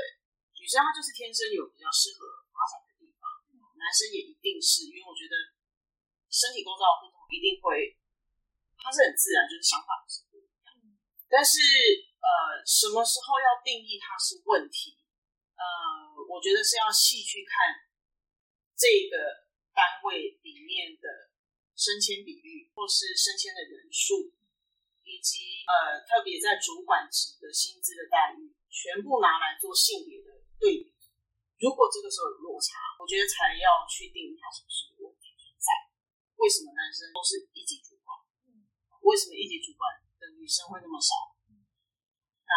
[0.57, 3.29] 女生她就是天生有比较适合发展的地方，
[3.77, 5.37] 男生也一定是，因为我觉得
[6.33, 7.93] 身体构造不同，一定会
[8.83, 10.75] 它是很自然，就是想法不是不一样。
[11.31, 11.63] 但是。
[12.23, 14.95] 呃，什么时候要定义它是问题？
[15.59, 17.83] 呃，我觉得是要细去看
[18.79, 21.35] 这个单位里面的
[21.75, 24.31] 升迁比率，或是升迁的人数，
[25.03, 30.95] 以及呃，特别在主管职的薪资的待遇，全部拿来做性别的对比。
[31.59, 35.91] 如果这个时候有落差，我觉得才要去定义它是不是问题存在。
[36.39, 37.92] 为什么男生都是一级主管？
[39.03, 39.87] 为什么一级主管
[40.19, 41.35] 的女生会那么少？
[42.47, 42.55] 那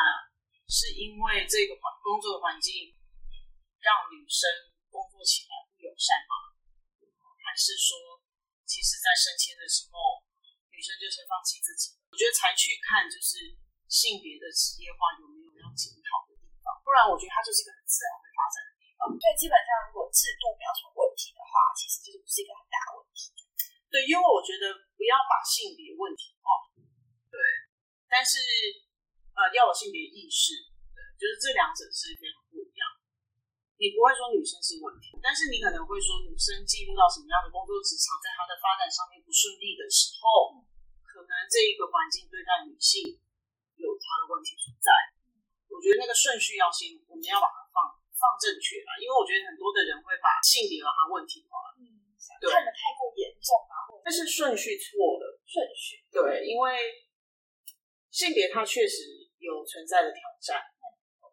[0.69, 2.93] 是因为这个环工作的环境
[3.79, 4.49] 让女生
[4.89, 6.55] 工作起来不友善吗？
[7.45, 8.19] 还是说，
[8.65, 10.25] 其实，在升迁的时候，
[10.73, 11.95] 女生就先放弃自己？
[12.09, 13.55] 我觉得才去看，就是
[13.87, 16.73] 性别的职业化有没有要检讨的地方。
[16.83, 19.07] 不然，我觉得它就是一个很自然会发展的地方。
[19.15, 23.44] 对，基本上如果制度没有什么问题的话，其实就是不是一个很大的问题。
[23.91, 26.71] 对，因为我觉得不要把性别问题化。
[27.29, 27.37] 对，
[28.09, 28.39] 但是。
[29.35, 30.55] 呃，要有性别意识，
[30.95, 32.87] 对，就是这两者是非常不一样。
[33.75, 40.55] 你不会说女生是问题，但是你可能会说女生进入到什么样的工作职场，在她的发展上面不顺利的时候，
[41.03, 43.03] 可能这一个环境对待女性
[43.75, 44.87] 有它的问题存在。
[45.67, 51.74] 我觉得那个顺序要先，我们要把它放放正确吧，因为我觉得很多的人会把性别和它问题化，
[52.25, 56.77] 嗯，看的太过严重啊，但是顺序错了，顺序对，因为
[58.09, 59.23] 性别它确实。
[59.45, 60.57] 有存在的挑战，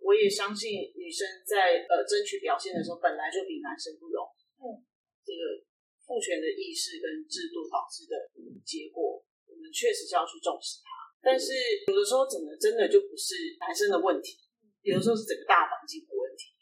[0.05, 4.45] 我也相信女生在呃争取表现的时候，本来就比男生不容易。
[4.61, 4.85] 嗯，
[5.25, 5.65] 这个
[6.05, 8.29] 父权的意识跟制度导致的
[8.69, 10.93] 结果，我们确实是要去重视它。
[11.25, 11.57] 但是
[11.89, 14.37] 有的时候，整个真的就不是男生的问题，
[14.85, 16.53] 有的时候是整个大环境的问题。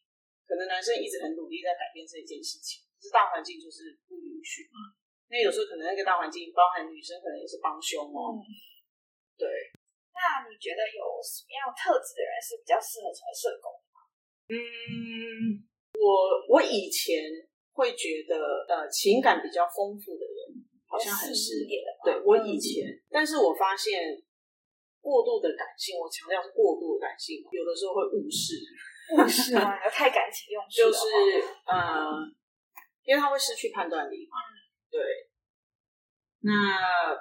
[0.46, 4.92] 可能男生一直很努力在改变这一件事情，可是大环境就是不允许嘛。
[5.32, 8.38] 因为有时候可能那个大环境包含女生，可能也是帮凶哦。
[9.40, 9.48] 对。
[10.10, 13.98] 那你觉得有什么样特质的人是比较适合成为社工的吗？
[14.52, 15.64] 嗯，
[15.96, 16.04] 我
[16.50, 17.24] 我以前
[17.72, 18.36] 会觉得，
[18.68, 21.72] 呃，情感比较丰富的人好像很适合。
[22.04, 24.20] 对我以前，但是我发现
[25.00, 28.60] 过度的感性，我强调是过度的感性，有的时候会误事。
[29.16, 29.78] 误事吗？
[29.88, 31.00] 太感情用事就是
[31.64, 32.12] 呃，
[33.10, 34.38] 因为他会失去判断力嘛。
[34.86, 35.02] 对。
[36.46, 37.18] 那。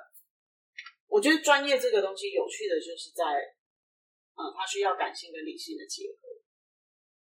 [1.09, 3.25] 我觉得专业这个东西有趣的就是在，
[4.37, 6.29] 嗯，它需要感性跟理性的结合。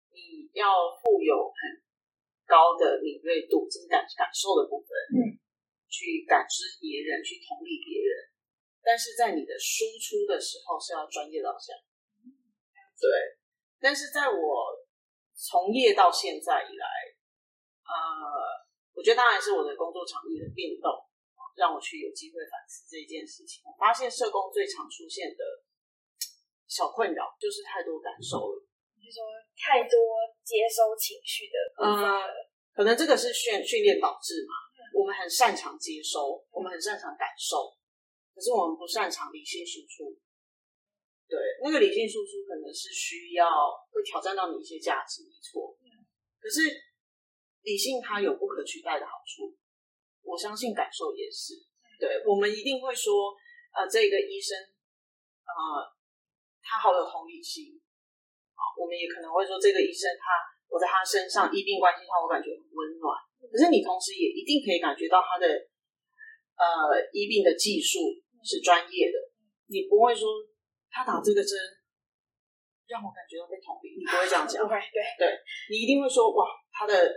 [0.07, 0.71] 你要
[1.03, 1.83] 富有很
[2.47, 4.87] 高的敏锐度，这是感感受的部分，
[5.19, 5.35] 嗯，
[5.91, 8.31] 去感知别人，去同理别人。
[8.81, 11.75] 但是在你的输出的时候是要专业导向，
[12.23, 13.11] 对。
[13.83, 14.79] 但是在我
[15.35, 16.87] 从业到现在以来，
[17.83, 17.93] 呃，
[18.95, 20.89] 我觉得当然是我的工作场域的变动，
[21.55, 23.63] 让我去有机会反思这件事情。
[23.65, 25.43] 我发现社工最常出现的
[26.67, 28.63] 小困扰就是太多感受了。
[29.03, 29.19] 就说
[29.59, 29.99] 太多
[30.47, 32.23] 接收情绪的呃，
[32.71, 34.55] 可能这个是训训练导致嘛？
[34.95, 37.75] 我们很擅长接收，我们很擅长感受，
[38.33, 40.15] 可是我们不擅长理性输出。
[41.27, 43.49] 对，那个理性输出可能是需要
[43.91, 45.75] 会挑战到你一些价值，没错。
[46.39, 46.61] 可是
[47.63, 49.55] 理性它有不可取代的好处，
[50.21, 51.55] 我相信感受也是。
[51.99, 53.31] 对，我们一定会说，
[53.71, 54.51] 呃，这个医生，
[55.47, 55.87] 呃，
[56.59, 57.79] 他好有同理心
[58.55, 58.61] 啊。
[58.75, 60.25] 我们也可能会说，这个医生他
[60.67, 63.15] 我在他身上医病关系上，我感觉很温暖。
[63.47, 68.11] 可是你同时也一定可以感觉到他的呃医病的技术
[68.43, 69.17] 是专业的。
[69.67, 70.27] 你不会说
[70.91, 71.55] 他打这个针
[72.87, 74.59] 让我感觉到被同理，你不会这样讲。
[74.67, 75.39] 不会，对对，
[75.71, 77.07] 你一定会说哇，他的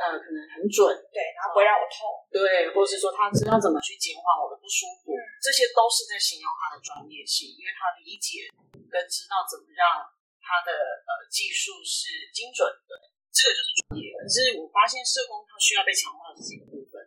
[0.00, 8.48] 呃可能很准，对，然后不会让我痛，对，或是说他知道怎么去减缓我的不舒服，这些都是在形容他的专业性，因为他理解
[8.88, 10.04] 跟知道怎么让。
[10.50, 12.92] 他的呃技术是精准的，
[13.30, 14.10] 这个就是专业。
[14.18, 16.98] 可是我发现社工他需要被强化的这个部分，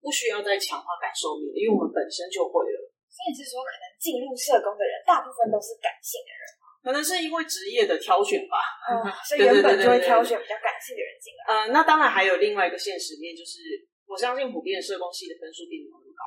[0.00, 2.88] 不需要再强化感受面，因为我们本身就会了。
[3.12, 6.42] 所以是说，可能进入社工的人大部分都是感性的人
[6.82, 8.56] 可能是因为职业的挑选吧。
[8.90, 11.40] 嗯， 所以原本就会挑选比较感性的人进来。
[11.46, 13.58] 呃，那当然还有另外一个现实面，就是
[14.06, 16.22] 我相信普遍社工系的分数并没有那么高。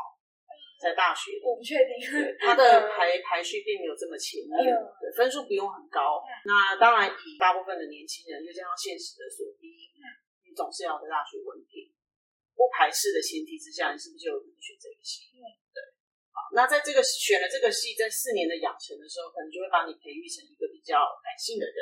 [0.75, 1.95] 在大学，我不确定，
[2.37, 4.59] 他的排排序并没有这么前面，
[4.99, 6.21] 对分数不用很高。
[6.43, 9.71] 那当然，以大部分的年轻人，又加上现实的所逼，
[10.43, 11.89] 你总是要在大学文凭，
[12.53, 15.31] 不排斥的前提之下，你是不是就有可能选这个系？
[16.53, 21.77] 那在这个选了这个系，在四年的养成的时候，可能就会把你培育成一个比较感性的人，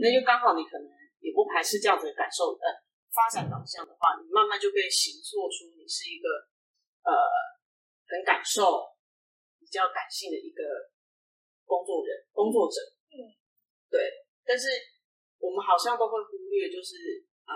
[0.00, 0.86] 那就刚好你可能
[1.20, 2.66] 也不排斥这样子的感受，呃，
[3.12, 6.28] 发展导向的话，你慢慢就被形塑出你是一个
[7.04, 7.12] 呃。
[8.06, 8.84] 很感受，
[9.58, 10.60] 比较感性的一个
[11.64, 12.76] 工作人、工作者。
[13.08, 13.32] 嗯，
[13.88, 14.28] 对。
[14.44, 14.68] 但是
[15.38, 17.54] 我们好像都会忽略，就是呃，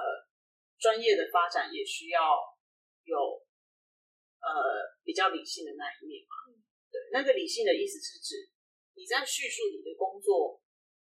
[0.81, 2.19] 专业的发展也需要
[3.05, 3.15] 有
[4.41, 6.55] 呃比较理性的那一面嘛。
[6.91, 8.51] 对，那个理性的意思是指
[8.95, 10.61] 你在叙述你的工作，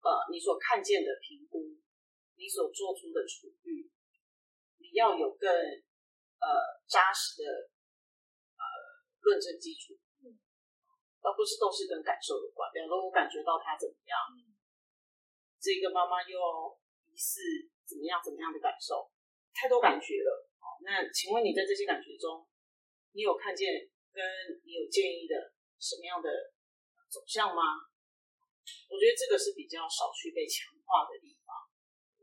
[0.03, 1.77] 呃，你所看见的评估，
[2.37, 3.91] 你所做出的处遇，
[4.79, 6.47] 你要有更呃
[6.89, 7.73] 扎实的。
[9.23, 9.95] 论证基础，
[11.23, 12.66] 而不是都是跟感受有关。
[12.75, 14.18] 比方说，我感觉到他怎么样，
[15.62, 16.35] 这个妈妈又
[17.07, 17.39] 疑似
[17.87, 19.07] 怎么样怎么样的感受，
[19.55, 20.51] 太多感觉了。
[20.83, 22.43] 那请问你在这些感觉中，
[23.13, 24.21] 你有看见跟
[24.65, 26.29] 你有建议的什么样的
[27.09, 27.85] 走向吗？
[28.89, 31.55] 我觉得这个是比较少去被强化的地方。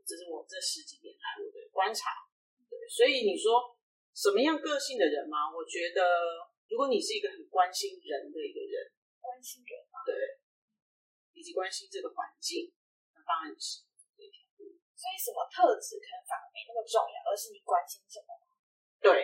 [0.06, 2.26] 这是我这十几年来我的观察。
[2.68, 3.76] 对，所以你说
[4.14, 5.50] 什么样个性的人吗？
[5.50, 6.02] 我觉得。
[6.70, 9.74] 如果你是一个很关心人的一个人，关心人
[10.06, 10.38] 对，
[11.34, 12.70] 以及关心这个环境，
[13.10, 13.82] 那当然是
[14.14, 14.78] 这条路。
[14.94, 18.30] 所以什么特质可能反而没那么重要，而是你关心什么。
[19.02, 19.18] 对，对，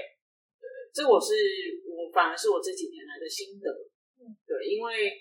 [0.96, 1.36] 这我是
[1.84, 3.68] 我反而是我这几年来的心得。
[4.16, 5.12] 嗯，对，因为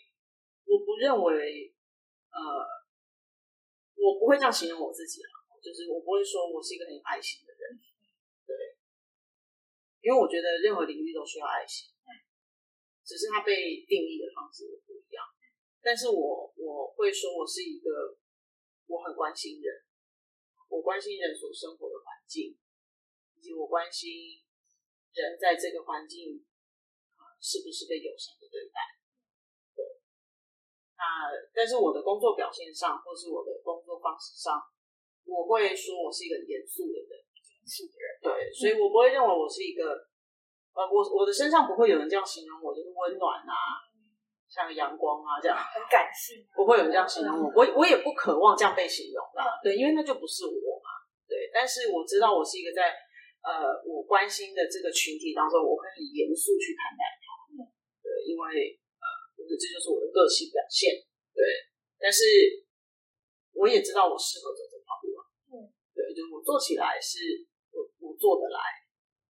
[0.63, 1.75] 我不认为，
[2.31, 2.39] 呃，
[3.99, 5.27] 我不会这样形容我自己了，
[5.59, 7.75] 就是我不会说我是一个很有爱心的人。
[8.47, 8.55] 对，
[9.99, 11.91] 因为我觉得任何领域都需要爱心。
[13.03, 15.21] 只是它被定义的方式不一样，
[15.83, 18.17] 但是我我会说我是一个
[18.87, 19.83] 我很关心人，
[20.69, 22.57] 我关心人所生活的环境，
[23.35, 24.41] 以及我关心
[25.15, 26.43] 人在这个环境
[27.15, 28.77] 啊是不是被友善的对待。
[29.71, 29.79] 对，
[30.99, 34.59] 那但是我的工作表现上，或是我的工作方式上，
[35.23, 38.05] 我会说我是一个严肃的人，严肃的人。
[38.21, 40.09] 对，所以我不会认为我是一个。
[40.75, 43.79] 呃，我我的身上不会有人这样形容我，就是温暖啊，
[44.43, 50.91] 像阳光啊这样，很感性，不会有人这样形容我，我我也不渴望这样被形容啦，对，因为那就不是我嘛，
[51.29, 52.91] 对，但是我知道我是一个在
[53.45, 57.25] 呃我关心的这个群体当中，我会很严肃去看待他，
[58.01, 59.05] 对，因为呃，
[59.37, 60.97] 我觉得这就是我的个性表现，
[61.31, 61.45] 对，
[62.01, 62.25] 但是
[63.53, 65.21] 我也知道我适合走这条路啊，
[65.53, 68.59] 嗯，对，就是我做起来是我我做得来。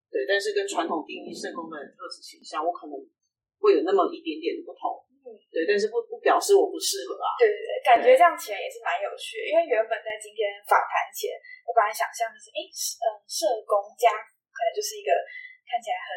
[0.08, 2.96] 对，但是跟传统定义社工的特质形象，我可能
[3.60, 5.04] 会有那么一点点的不同。
[5.50, 7.34] 对，但是不不表示我不适合啊。
[7.42, 9.44] 对对对，感觉这样起来也是蛮有趣的。
[9.50, 11.34] 因为原本在今天访谈前，
[11.66, 14.14] 我本来想象就是，哎，嗯，社工家
[14.54, 15.10] 可能就是一个
[15.66, 16.10] 看起来很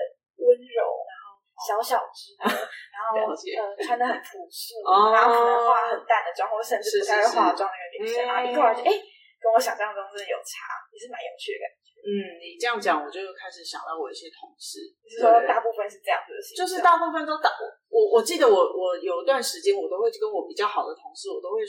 [0.45, 8.93] 温柔，然后小小只的，然后呃穿的很朴素，然后可能化很淡的妆，或甚至不太会化妆的一个女生啊，一过来就哎，
[9.41, 11.88] 跟我想象中真的有差，也是蛮有趣的感觉。
[12.09, 17.53] 嗯，你这样讲，我就开始想到我一些同事，就是说大部分是这样子的，就是大部分都打。
[17.93, 21.61] 我我记得我我有一段时间，我都会跟我比较好的同事，我都会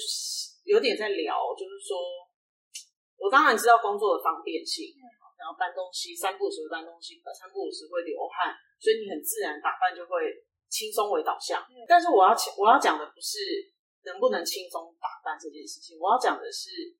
[0.63, 1.99] 有点在聊，就是说，
[3.19, 4.95] 我当然知道工作的方便性，
[5.35, 10.31] 然后搬东西三步时会搬东西，三步时会流汗，所以你很自然打扮就会
[10.71, 11.59] 轻松为导向。
[11.83, 13.67] 但是我要我要讲的不是
[14.07, 16.95] 能不能轻松打扮这件事情，我要讲的是。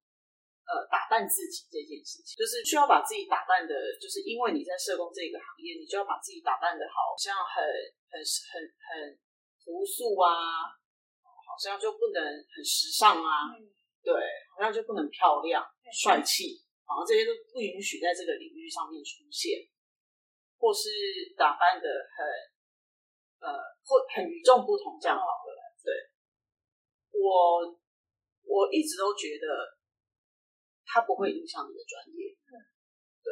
[0.69, 7.57] 呃，打扮自己这件事情，就是需要把自己打扮的，就是因为你在社工这个行业，你就要把自己打扮的好像很
[8.05, 9.17] 很很很
[9.65, 10.69] 朴素啊，
[11.25, 13.49] 好像就不能很时尚啊，
[14.05, 14.13] 对，
[14.53, 19.65] 好像就不能漂亮、帅气，好像这些都不允许在这个领域上面出现，
[20.61, 25.49] 或是打扮的很呃，或很与众不同这样好了。
[25.81, 25.89] 对，
[27.09, 27.65] 我
[28.45, 29.78] 我一直都觉得。
[30.89, 32.53] 它不会影响你的专业，嗯
[33.21, 33.29] 对，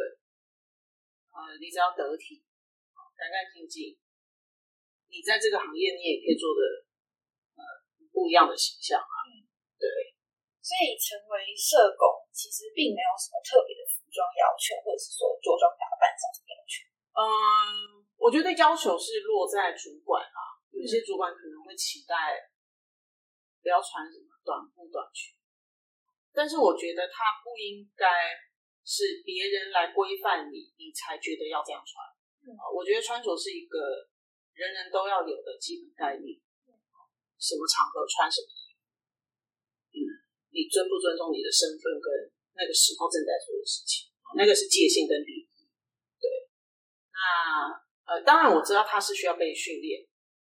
[1.33, 2.45] 呃，你只要得体，
[3.17, 3.97] 干干净净，
[5.09, 6.61] 你在这个行业你也可以做的
[7.57, 7.61] 呃
[8.13, 9.25] 不一样的形象啊，
[9.81, 9.89] 对。
[10.67, 16.83] 所以成为社工其实并没有什么特别的服装要求，或者是说着装打扮上的要求。
[17.15, 22.51] 嗯，我觉得要求是落在主管啊，有些主管可能会期待
[23.63, 25.36] 不要穿什么短裤短裙。
[26.37, 28.05] 但是我觉得它不应该
[28.85, 31.97] 是别人来规范你，你才觉得要这样穿。
[32.69, 34.05] 我觉得穿着是一个
[34.53, 36.37] 人人都要有的基本概念。
[37.41, 38.81] 什么场合穿什么衣服，
[39.93, 39.99] 嗯，
[40.49, 42.09] 你尊不尊重你的身份跟
[42.57, 45.61] 那个时候正在做的事情，那个是界限跟礼仪。
[46.17, 46.25] 对，
[47.13, 47.77] 那
[48.09, 50.01] 呃，当然我知道他是需要被训练。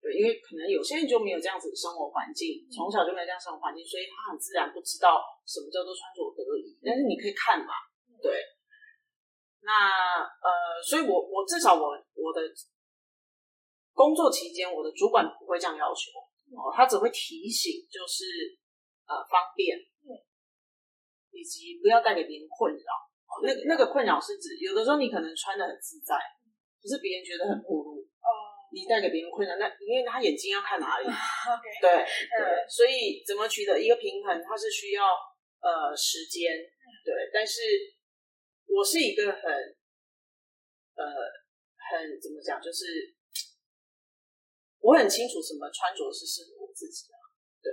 [0.04, 6.76] 对，因为可能有些人就没有这样子的生活环境，从小就没有这样生活环境，所以他很自然不知道什么叫做穿着得宜。
[6.84, 7.72] 但是你可以看嘛，
[8.20, 8.36] 对。
[9.64, 12.44] 那呃，所以我我至少我我的
[13.96, 16.12] 工作期间，我的主管不会这样要求
[16.52, 18.60] 哦，他只会提醒，就是
[19.08, 19.80] 呃方便，
[21.32, 22.92] 以及不要带给别人困扰。
[23.32, 26.20] 哦那那个困扰是指有的时候你可能穿的很自在，
[26.84, 28.03] 可是别人觉得很暴露。
[28.74, 31.06] 你带给别人困难，那因为他眼睛要看哪里，
[31.80, 35.06] 对对，所以怎么取得一个平衡，它是需要
[35.62, 36.58] 呃时间，
[37.06, 37.14] 对。
[37.32, 37.62] 但是
[38.66, 39.46] 我是一个很
[40.98, 41.06] 呃
[41.78, 43.14] 很怎么讲，就是
[44.82, 47.14] 我很清楚什么穿着是适合我自己的，
[47.62, 47.70] 对。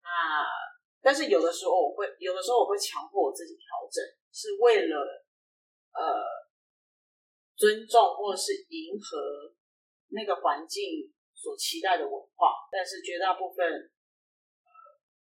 [0.00, 0.08] 那
[1.02, 4.02] 但是有的时候我会，有的时候我会强迫我自己调整，
[4.32, 4.96] 是为了
[5.92, 6.24] 呃
[7.54, 9.52] 尊重或者是迎合。
[10.14, 14.68] 那个环境所期待的文化，但是绝大部分，呃，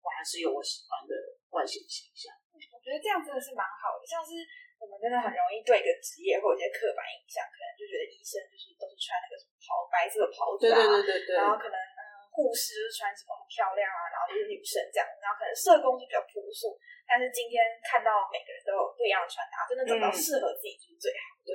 [0.00, 1.14] 我还是有我喜欢的
[1.50, 2.32] 外形形象。
[2.52, 4.42] 我觉得这样真的是蛮好的，像是
[4.82, 12.02] 我们真的很容易对一个职业或者一些刻板印象，可能就觉得医生就是都是穿那个什么袍白色的袍子啊，对对对对对，然后可能嗯
[12.34, 16.74] 护士就是穿什么很漂亮啊，然后就是女生这样，然后可能社工就比较朴素，
[17.06, 21.38] 但是今天看到每个人都有不一样的穿搭，真的找到适合自己就是最好。
[21.46, 21.54] 对，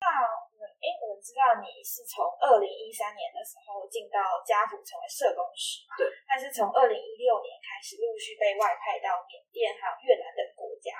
[0.00, 0.45] 那。
[0.64, 5.98] 哎，我们知道你是从二零一三年的时候进到家福成为社工师嘛？
[5.98, 6.08] 对。
[6.24, 10.94] 但是从二零一六年开始，陆续被外派到缅甸还有越南等国家，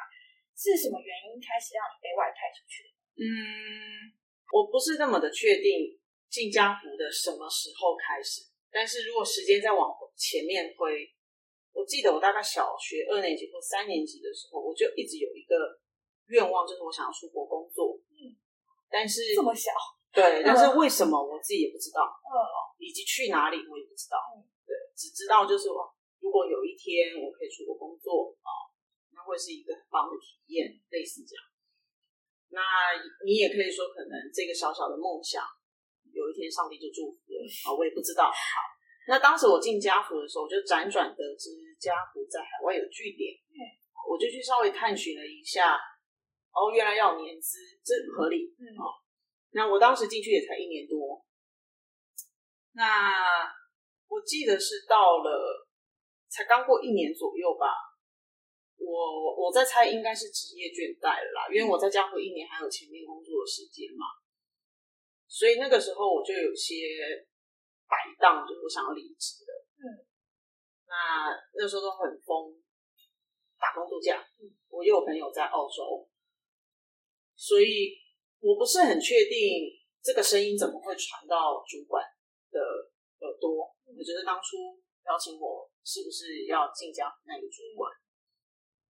[0.53, 2.91] 是什么原因开始让你被外派出去？
[3.17, 4.13] 嗯，
[4.53, 5.97] 我不是那么的确定
[6.29, 11.09] 进家福的什么时候开始，但是如果时间再往前面推，
[11.73, 15.55] 我记得我大概小学二年级或三年级的时候，我就一直有一个
[16.29, 17.97] 愿望，就是我想要出国工作。
[18.97, 19.69] 但是这么小，
[20.09, 22.33] 对，但是为什么我自己也不知道，嗯，
[22.81, 24.17] 以及去哪里我也不知道，
[24.65, 25.69] 对，只知道就是
[26.25, 28.73] 如果有一天我可以出国工作啊，
[29.13, 31.45] 那会是一个很棒的体验，类似这样。
[32.49, 32.65] 那
[33.21, 35.45] 你也可以说，可能这个小小的梦想，
[36.09, 38.33] 有一天上帝就祝福了啊，我也不知道。
[38.33, 38.65] 好，
[39.13, 43.61] 那当时我进家福的时候，我就辗转得知家福在海外有据点，嗯，
[44.09, 45.77] 我就去稍微探寻了一下。
[46.57, 48.49] 哦，原来要年资，这合理。
[48.57, 48.97] 嗯，哦，
[49.53, 51.21] 那我当时进去也才一年多，
[52.73, 53.13] 那
[54.09, 55.69] 我记得是到了
[56.29, 57.69] 才刚过一年左右吧。
[58.79, 64.07] 我我在猜应该是职业倦怠了啦，因为我在家过一年，还有前面工作的时间嘛，
[65.27, 66.89] 所以那个时候我就有些
[67.89, 69.53] 摆荡，就是我想要离职了。
[69.81, 69.85] 嗯，
[70.89, 72.57] 那那时候都很疯，
[73.59, 74.25] 打工度假。
[74.69, 76.07] 我又有朋友在澳洲，
[77.37, 78.01] 所以
[78.41, 79.69] 我不是很确定
[80.03, 82.03] 这个声音怎么会传到主管
[82.51, 82.59] 的
[83.21, 83.71] 耳朵。
[83.85, 87.93] 我觉得当初邀请我是不是要进家那个主管？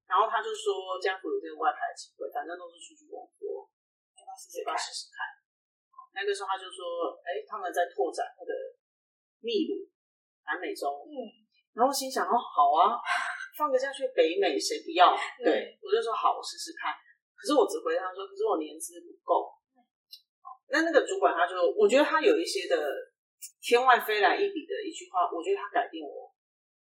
[0.06, 3.66] 然后他就说家府有这个外派的机会，反正都是出去工作，
[4.14, 4.94] 要不要试要不要试看？
[4.94, 5.18] 试试看？
[6.14, 8.52] 那个时候他就说，哎，他们在拓展那个
[9.42, 9.82] 秘鲁、
[10.46, 11.12] 南美洲，嗯，
[11.74, 12.96] 然后我心想，哦，好啊，
[13.58, 15.10] 放个假去北美，谁不要？
[15.42, 16.94] 对，我就说好，我试试看。
[17.36, 19.52] 可是我只回他说，可是我年资不够。
[20.68, 22.74] 那那个主管他就，我觉得他有一些的
[23.62, 26.34] 天外飞来一笔的一句话，我觉得他改变我，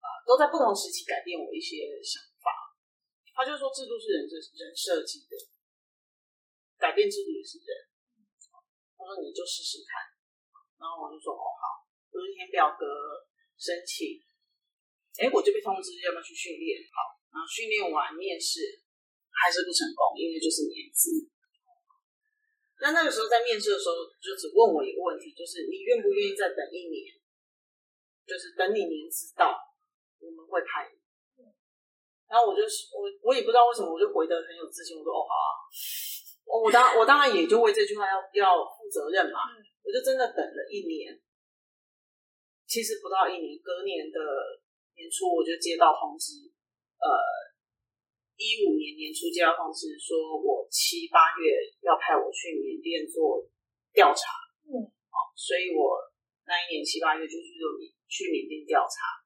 [0.02, 2.50] 啊、都在不同时期改变我一些想法。
[3.30, 5.38] 他就说，制度是人这人设计的，
[6.82, 7.70] 改变制度也是人。
[8.98, 10.02] 他说你就试试看，
[10.76, 12.84] 然后我就说哦好，我就填表格
[13.56, 14.18] 申请，
[15.22, 18.82] 哎我就被通知要不要去训练，好，然后训练完面试
[19.32, 21.30] 还是不成功，因为就是年资。
[22.80, 27.12] 那那个时候在面试的时候，就只问我一个问题，就是你愿不愿意再等一年？
[28.26, 29.52] 就是等你年资到，
[30.20, 30.96] 我们会派你。
[32.30, 35.50] 然后我就是我我也不知道为什么，我就回得很有自信，我说哦好啊，
[36.46, 39.50] 我我当我当然也就为这句话要要负责任嘛，
[39.82, 41.10] 我就真的等了一年，
[42.70, 44.18] 其实不到一年，隔年的
[44.94, 46.46] 年初我就接到通知，
[47.02, 47.10] 呃，
[48.40, 53.44] 一五年年初接到通知，说我七八月要派我去缅甸做
[53.92, 54.32] 调查，
[54.64, 54.80] 嗯，
[55.36, 56.00] 所以我
[56.48, 57.68] 那一年七八月就去做
[58.08, 59.20] 去缅甸调查，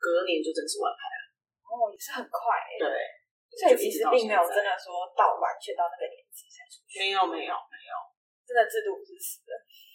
[0.00, 1.24] 隔年就正式外派了，
[1.68, 2.88] 哦，也是很快欸，对，
[3.52, 7.92] 所以其实并没有真的说到完全到那个年纪才出去，没有没有没有。
[8.44, 9.52] 真的制度不是死的，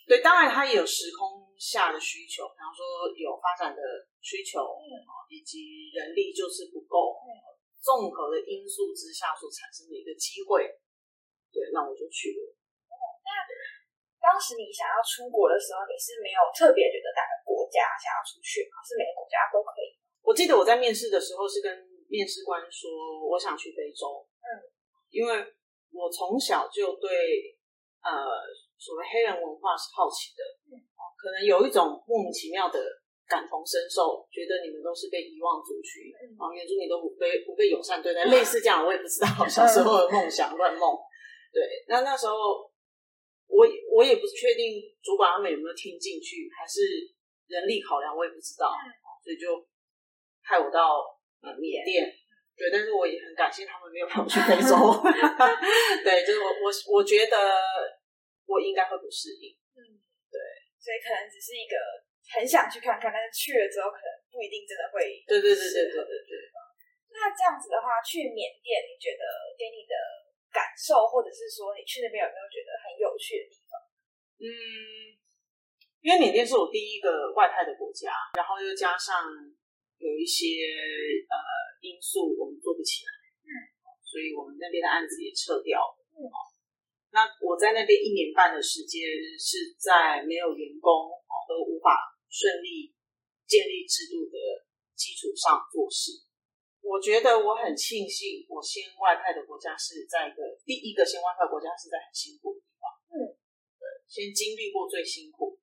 [0.10, 3.82] 对，当然它也有时空下的需求，比方说有发展的
[4.22, 4.90] 需求，嗯
[5.30, 7.30] 以及人力就是不够，嗯
[7.82, 10.68] 综合的因素之下所产生的一个机会，
[11.52, 12.56] 对，那我就去了。
[14.20, 18.84] 当时你想要出国的时候，你是没有特别觉得哪个国家想要出去吗？
[18.84, 19.96] 是每个国家都可以？
[20.22, 21.72] 我记得我在面试的时候是跟
[22.12, 22.92] 面试官说，
[23.32, 24.48] 我想去非洲，嗯，
[25.10, 25.32] 因为
[25.96, 27.58] 我从小就对
[28.04, 28.12] 呃
[28.78, 30.84] 所谓黑人文化是好奇的，嗯，
[31.16, 32.78] 可能有一种莫名其妙的
[33.30, 40.98] 感同身受，觉得你们都是被遗忘族群，嗯啊，原住民都不被不被友善对待，类似这样，我也不知道小时候的梦想 乱梦。
[41.54, 42.34] 对，那那时候
[43.48, 46.82] 我我也不确定主管他们有没有听进去，还是
[47.48, 48.74] 人力考量，我也不知道，
[49.24, 49.62] 所以就
[50.42, 51.06] 派我到
[51.42, 52.10] 呃缅甸。
[52.58, 54.76] 对，但是我也很感谢他们没有派我去非洲。
[56.04, 57.38] 对，就是我我我觉得
[58.46, 59.56] 我应该会不适应。
[59.80, 59.80] 嗯，
[60.28, 60.36] 对
[60.76, 61.76] 所以可能只是一个
[62.30, 65.22] 很想去看看，但是去了之后可能不一定真的会。
[65.26, 66.34] 对对对对对对对。
[67.10, 69.26] 那这样子的话，去缅甸，你觉得
[69.58, 69.98] 给你的
[70.54, 73.74] 感受，或者是说你去那边有没有觉得很有趣的地方？
[74.40, 74.48] 嗯，
[76.00, 79.26] 因为缅甸是我第一个外派的国家，然后又加上
[79.98, 80.64] 有一些
[81.28, 81.36] 呃
[81.82, 83.12] 因素我们做不起来，
[83.44, 83.52] 嗯，
[84.06, 85.98] 所以我们那边的案子也撤掉了。
[86.16, 86.24] 嗯，
[87.12, 89.02] 那我在那边一年半的时间
[89.36, 91.98] 是在没有员工哦都无法
[92.30, 92.94] 顺利
[93.46, 94.38] 建立制度的
[94.96, 96.24] 基础上做事。
[96.80, 103.36] 我觉得我很庆幸，我先外派的国家是在一个第一个先外派国家是在很辛苦的地方，嗯，
[103.78, 105.60] 对，先经历过最辛苦，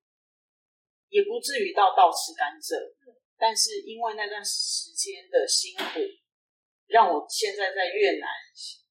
[1.09, 2.93] 也不至于到倒吃甘蔗，
[3.35, 5.99] 但是因为那段时间的辛苦，
[6.85, 8.29] 让我现在在越南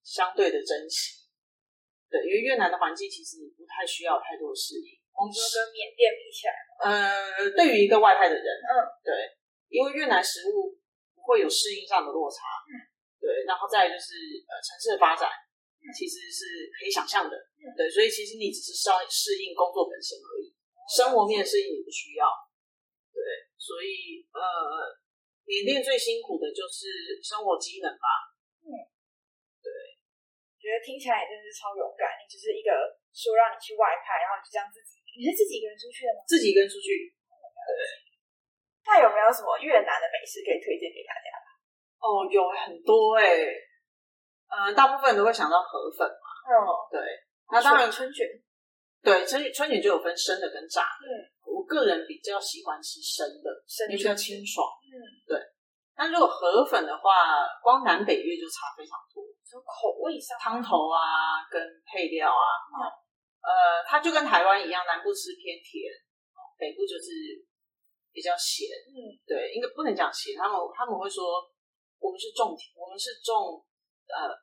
[0.03, 1.25] 相对的珍惜。
[2.11, 4.96] 对，因为越南的环境其实你不太需要太多的适应。
[5.25, 6.53] 你说跟缅甸比起来，
[6.85, 8.69] 呃，对于一个外派的人，嗯，
[9.01, 9.15] 对，
[9.73, 10.77] 因为越南食物
[11.17, 12.77] 不会有适应上的落差，嗯，
[13.17, 14.13] 对，然后再就是
[14.45, 15.31] 呃城市的发展，
[15.81, 15.89] 嗯。
[15.97, 17.73] 其实是可以想象的，嗯。
[17.73, 20.53] 对，所以其实你只是稍适应工作本身而已，
[20.85, 22.29] 生活面的适应你不需要，
[23.15, 23.23] 对，
[23.57, 24.43] 所以呃，
[25.49, 28.37] 缅甸最辛苦的就是生活机能吧，
[28.69, 28.69] 嗯，
[29.65, 29.97] 对。
[30.57, 32.19] 觉得听起来也真的是超勇敢。
[32.19, 32.75] 你只是一个
[33.15, 36.21] 说让你去外派，然后你就这样自己，你是自己一个人出去的吗？
[36.29, 37.11] 自己一个人出去，
[38.87, 41.29] 那有没有什么越南的美食可以推荐给大家？
[41.99, 43.25] 哦，有很多哎、
[44.53, 46.55] 呃，大部分都会想到河粉嘛，嗯，
[46.93, 47.01] 对，
[47.51, 48.25] 那当然春卷，
[49.03, 51.09] 对，春春卷就有分生的跟炸的。
[51.09, 51.11] 嗯，
[51.51, 53.51] 我个人比较喜欢吃生的，
[53.89, 54.69] 比较清爽。
[54.87, 54.95] 嗯，
[55.27, 55.41] 对。
[55.99, 61.59] 那如果河粉的话，光南北越就差非常多，从口味上，汤头啊跟
[61.91, 62.85] 配料啊，嗯
[63.47, 65.87] 呃，它就跟台湾一样，南部吃偏甜，
[66.59, 67.39] 北部就是
[68.11, 71.47] 比较咸，嗯，对，应该不能讲咸，他们他们会说
[72.03, 73.63] 我们是重我们是重
[74.11, 74.35] 呃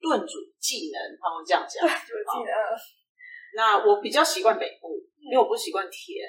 [0.00, 1.84] 炖煮技能，他们会这样讲。
[1.84, 2.52] 我记得，
[3.54, 6.24] 那我比较习惯北部，因为我不习惯甜。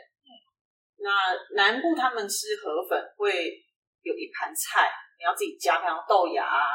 [1.00, 1.10] 那
[1.56, 3.64] 南部他们吃河粉会
[4.02, 6.68] 有一盘菜，你要自己加，比方豆芽啊、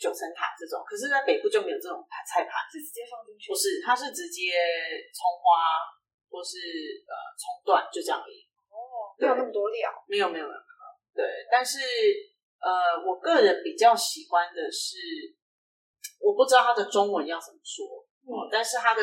[0.00, 0.80] 九层塔这种。
[0.88, 4.56] 可是，在北部就没有这种盘菜盘，是直接放进去不，是，它是直接
[5.12, 5.76] 葱花
[6.32, 6.56] 或是
[7.04, 8.40] 呃葱段，就这样而已。
[8.72, 10.60] 哦，没有那么多料，没有没有没有，
[11.12, 11.78] 对，但是
[12.56, 14.96] 呃，我个人比较喜欢的是，
[16.20, 17.84] 我不知道它的中文要怎么说，
[18.24, 19.02] 哦、但是它的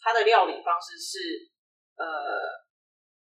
[0.00, 1.18] 它的料理方式是
[1.94, 2.04] 呃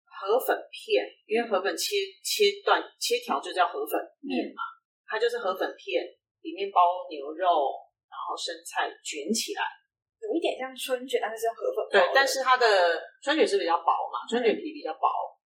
[0.03, 4.63] 河粉片，因为河粉切切断切条就叫河粉面嘛，
[5.05, 6.03] 它就是河粉片，
[6.47, 7.75] 里面包牛肉，
[8.07, 9.67] 然后生菜卷起来。
[10.23, 15.05] 有一点像春卷，但是是用河粉包对，但是它的春卷是比较薄嘛，春卷皮比较薄，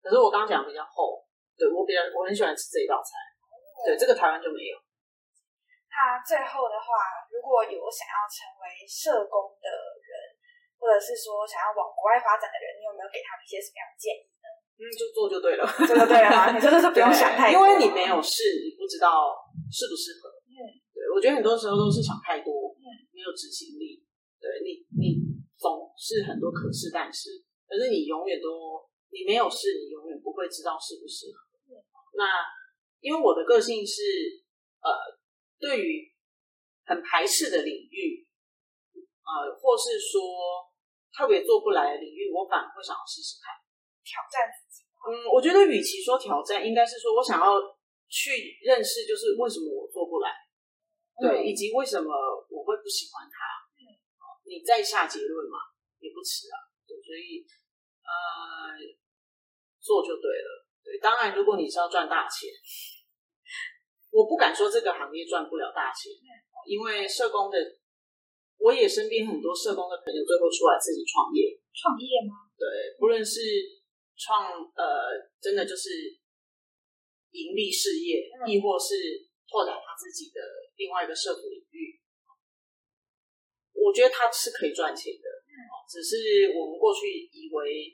[0.02, 1.22] 可是我刚刚讲的比较厚。
[1.60, 3.20] 对我比较我很喜欢吃这一道菜。
[3.84, 4.80] 对，这个台湾就没有。
[5.92, 6.88] 那最后的话，
[7.28, 9.68] 如果有想要成为社工的
[10.00, 10.12] 人，
[10.80, 14.48] 或者是说想要往国外发展的人，你有没有给他们一些什么样的建议呢？
[14.80, 15.68] 嗯，就做就对了。
[15.84, 16.56] 这个对了吗？
[16.56, 19.36] 你真的是不用想太 多，因为你没有试，你不知道
[19.68, 20.32] 适不适合。
[21.14, 24.04] 我觉得很多时候都是想太多，嗯，没有执行力。
[24.40, 25.20] 对你，你
[25.58, 28.80] 总是很多可是但是，可是你永远都
[29.12, 31.46] 你没有试，你永远不会知道适不适合。
[31.70, 31.84] 嗯
[32.18, 32.26] 那
[33.00, 34.02] 因为我的个性是
[34.82, 34.90] 呃，
[35.60, 36.12] 对于
[36.84, 38.28] 很排斥的领域，
[39.24, 40.20] 呃，或是说
[41.16, 43.56] 特别做不来的领域，我反而会想要试试看。
[44.04, 44.84] 挑战自己。
[45.06, 47.56] 嗯，我觉得与其说挑战，应该是说我想要
[48.10, 50.34] 去认识，就是为什么我做不来，
[51.22, 52.10] 对，嗯以及为什么
[52.50, 53.38] 我会不喜欢他。
[53.78, 53.84] 嗯，
[54.46, 55.58] 你再下结论嘛，
[56.00, 56.58] 也不迟啊。
[56.88, 57.46] 对，所以
[58.02, 58.74] 呃，
[59.80, 60.66] 做就对了。
[60.84, 62.50] 对，当然，如果你是要赚大钱，
[64.12, 66.12] 我不敢说这个行业赚不了大钱，
[66.66, 67.58] 因为社工的，
[68.58, 72.50] 我也身边很多社工的朋友最后出来自己创业，创业吗？
[72.58, 73.40] 对，不论是
[74.18, 75.90] 创呃，真的就是
[77.32, 80.38] 盈利事业，嗯亦或是拓展他自己的
[80.78, 81.98] 另外一个社服领域，
[83.74, 85.26] 我觉得他是可以赚钱的。
[85.26, 87.90] 哦只是我们过去以为，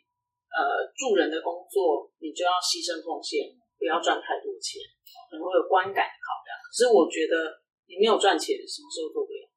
[0.51, 3.47] 呃，助人的工作你就要牺牲奉献，
[3.79, 4.83] 不要赚太多钱，
[5.31, 6.51] 可能会有观感的考量。
[6.59, 9.47] 可是我觉得你没有赚钱，什么时候做不了？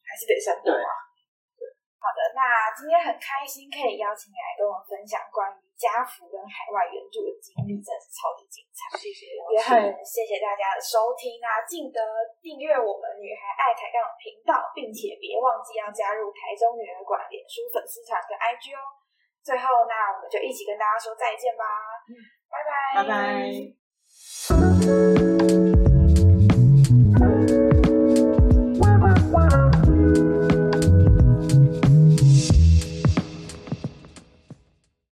[0.00, 0.90] 还是得生活啊。
[1.98, 8.98] 好的，那今天很开心可以邀请你来跟我分享关于家福跟海外援助的经历，真的是超级精彩。
[8.98, 11.62] 谢谢，也很谢谢大家的收听啊！
[11.62, 12.02] 记得
[12.42, 18.82] 订阅我们女孩爱抬杠的频道，并且别忘记要加入台中女儿馆脸书粉丝团跟 IG 哦。
[19.46, 21.62] 最后，那我们就一起跟大家说再见吧，
[22.50, 23.08] 拜拜，拜
[25.62, 25.67] 拜。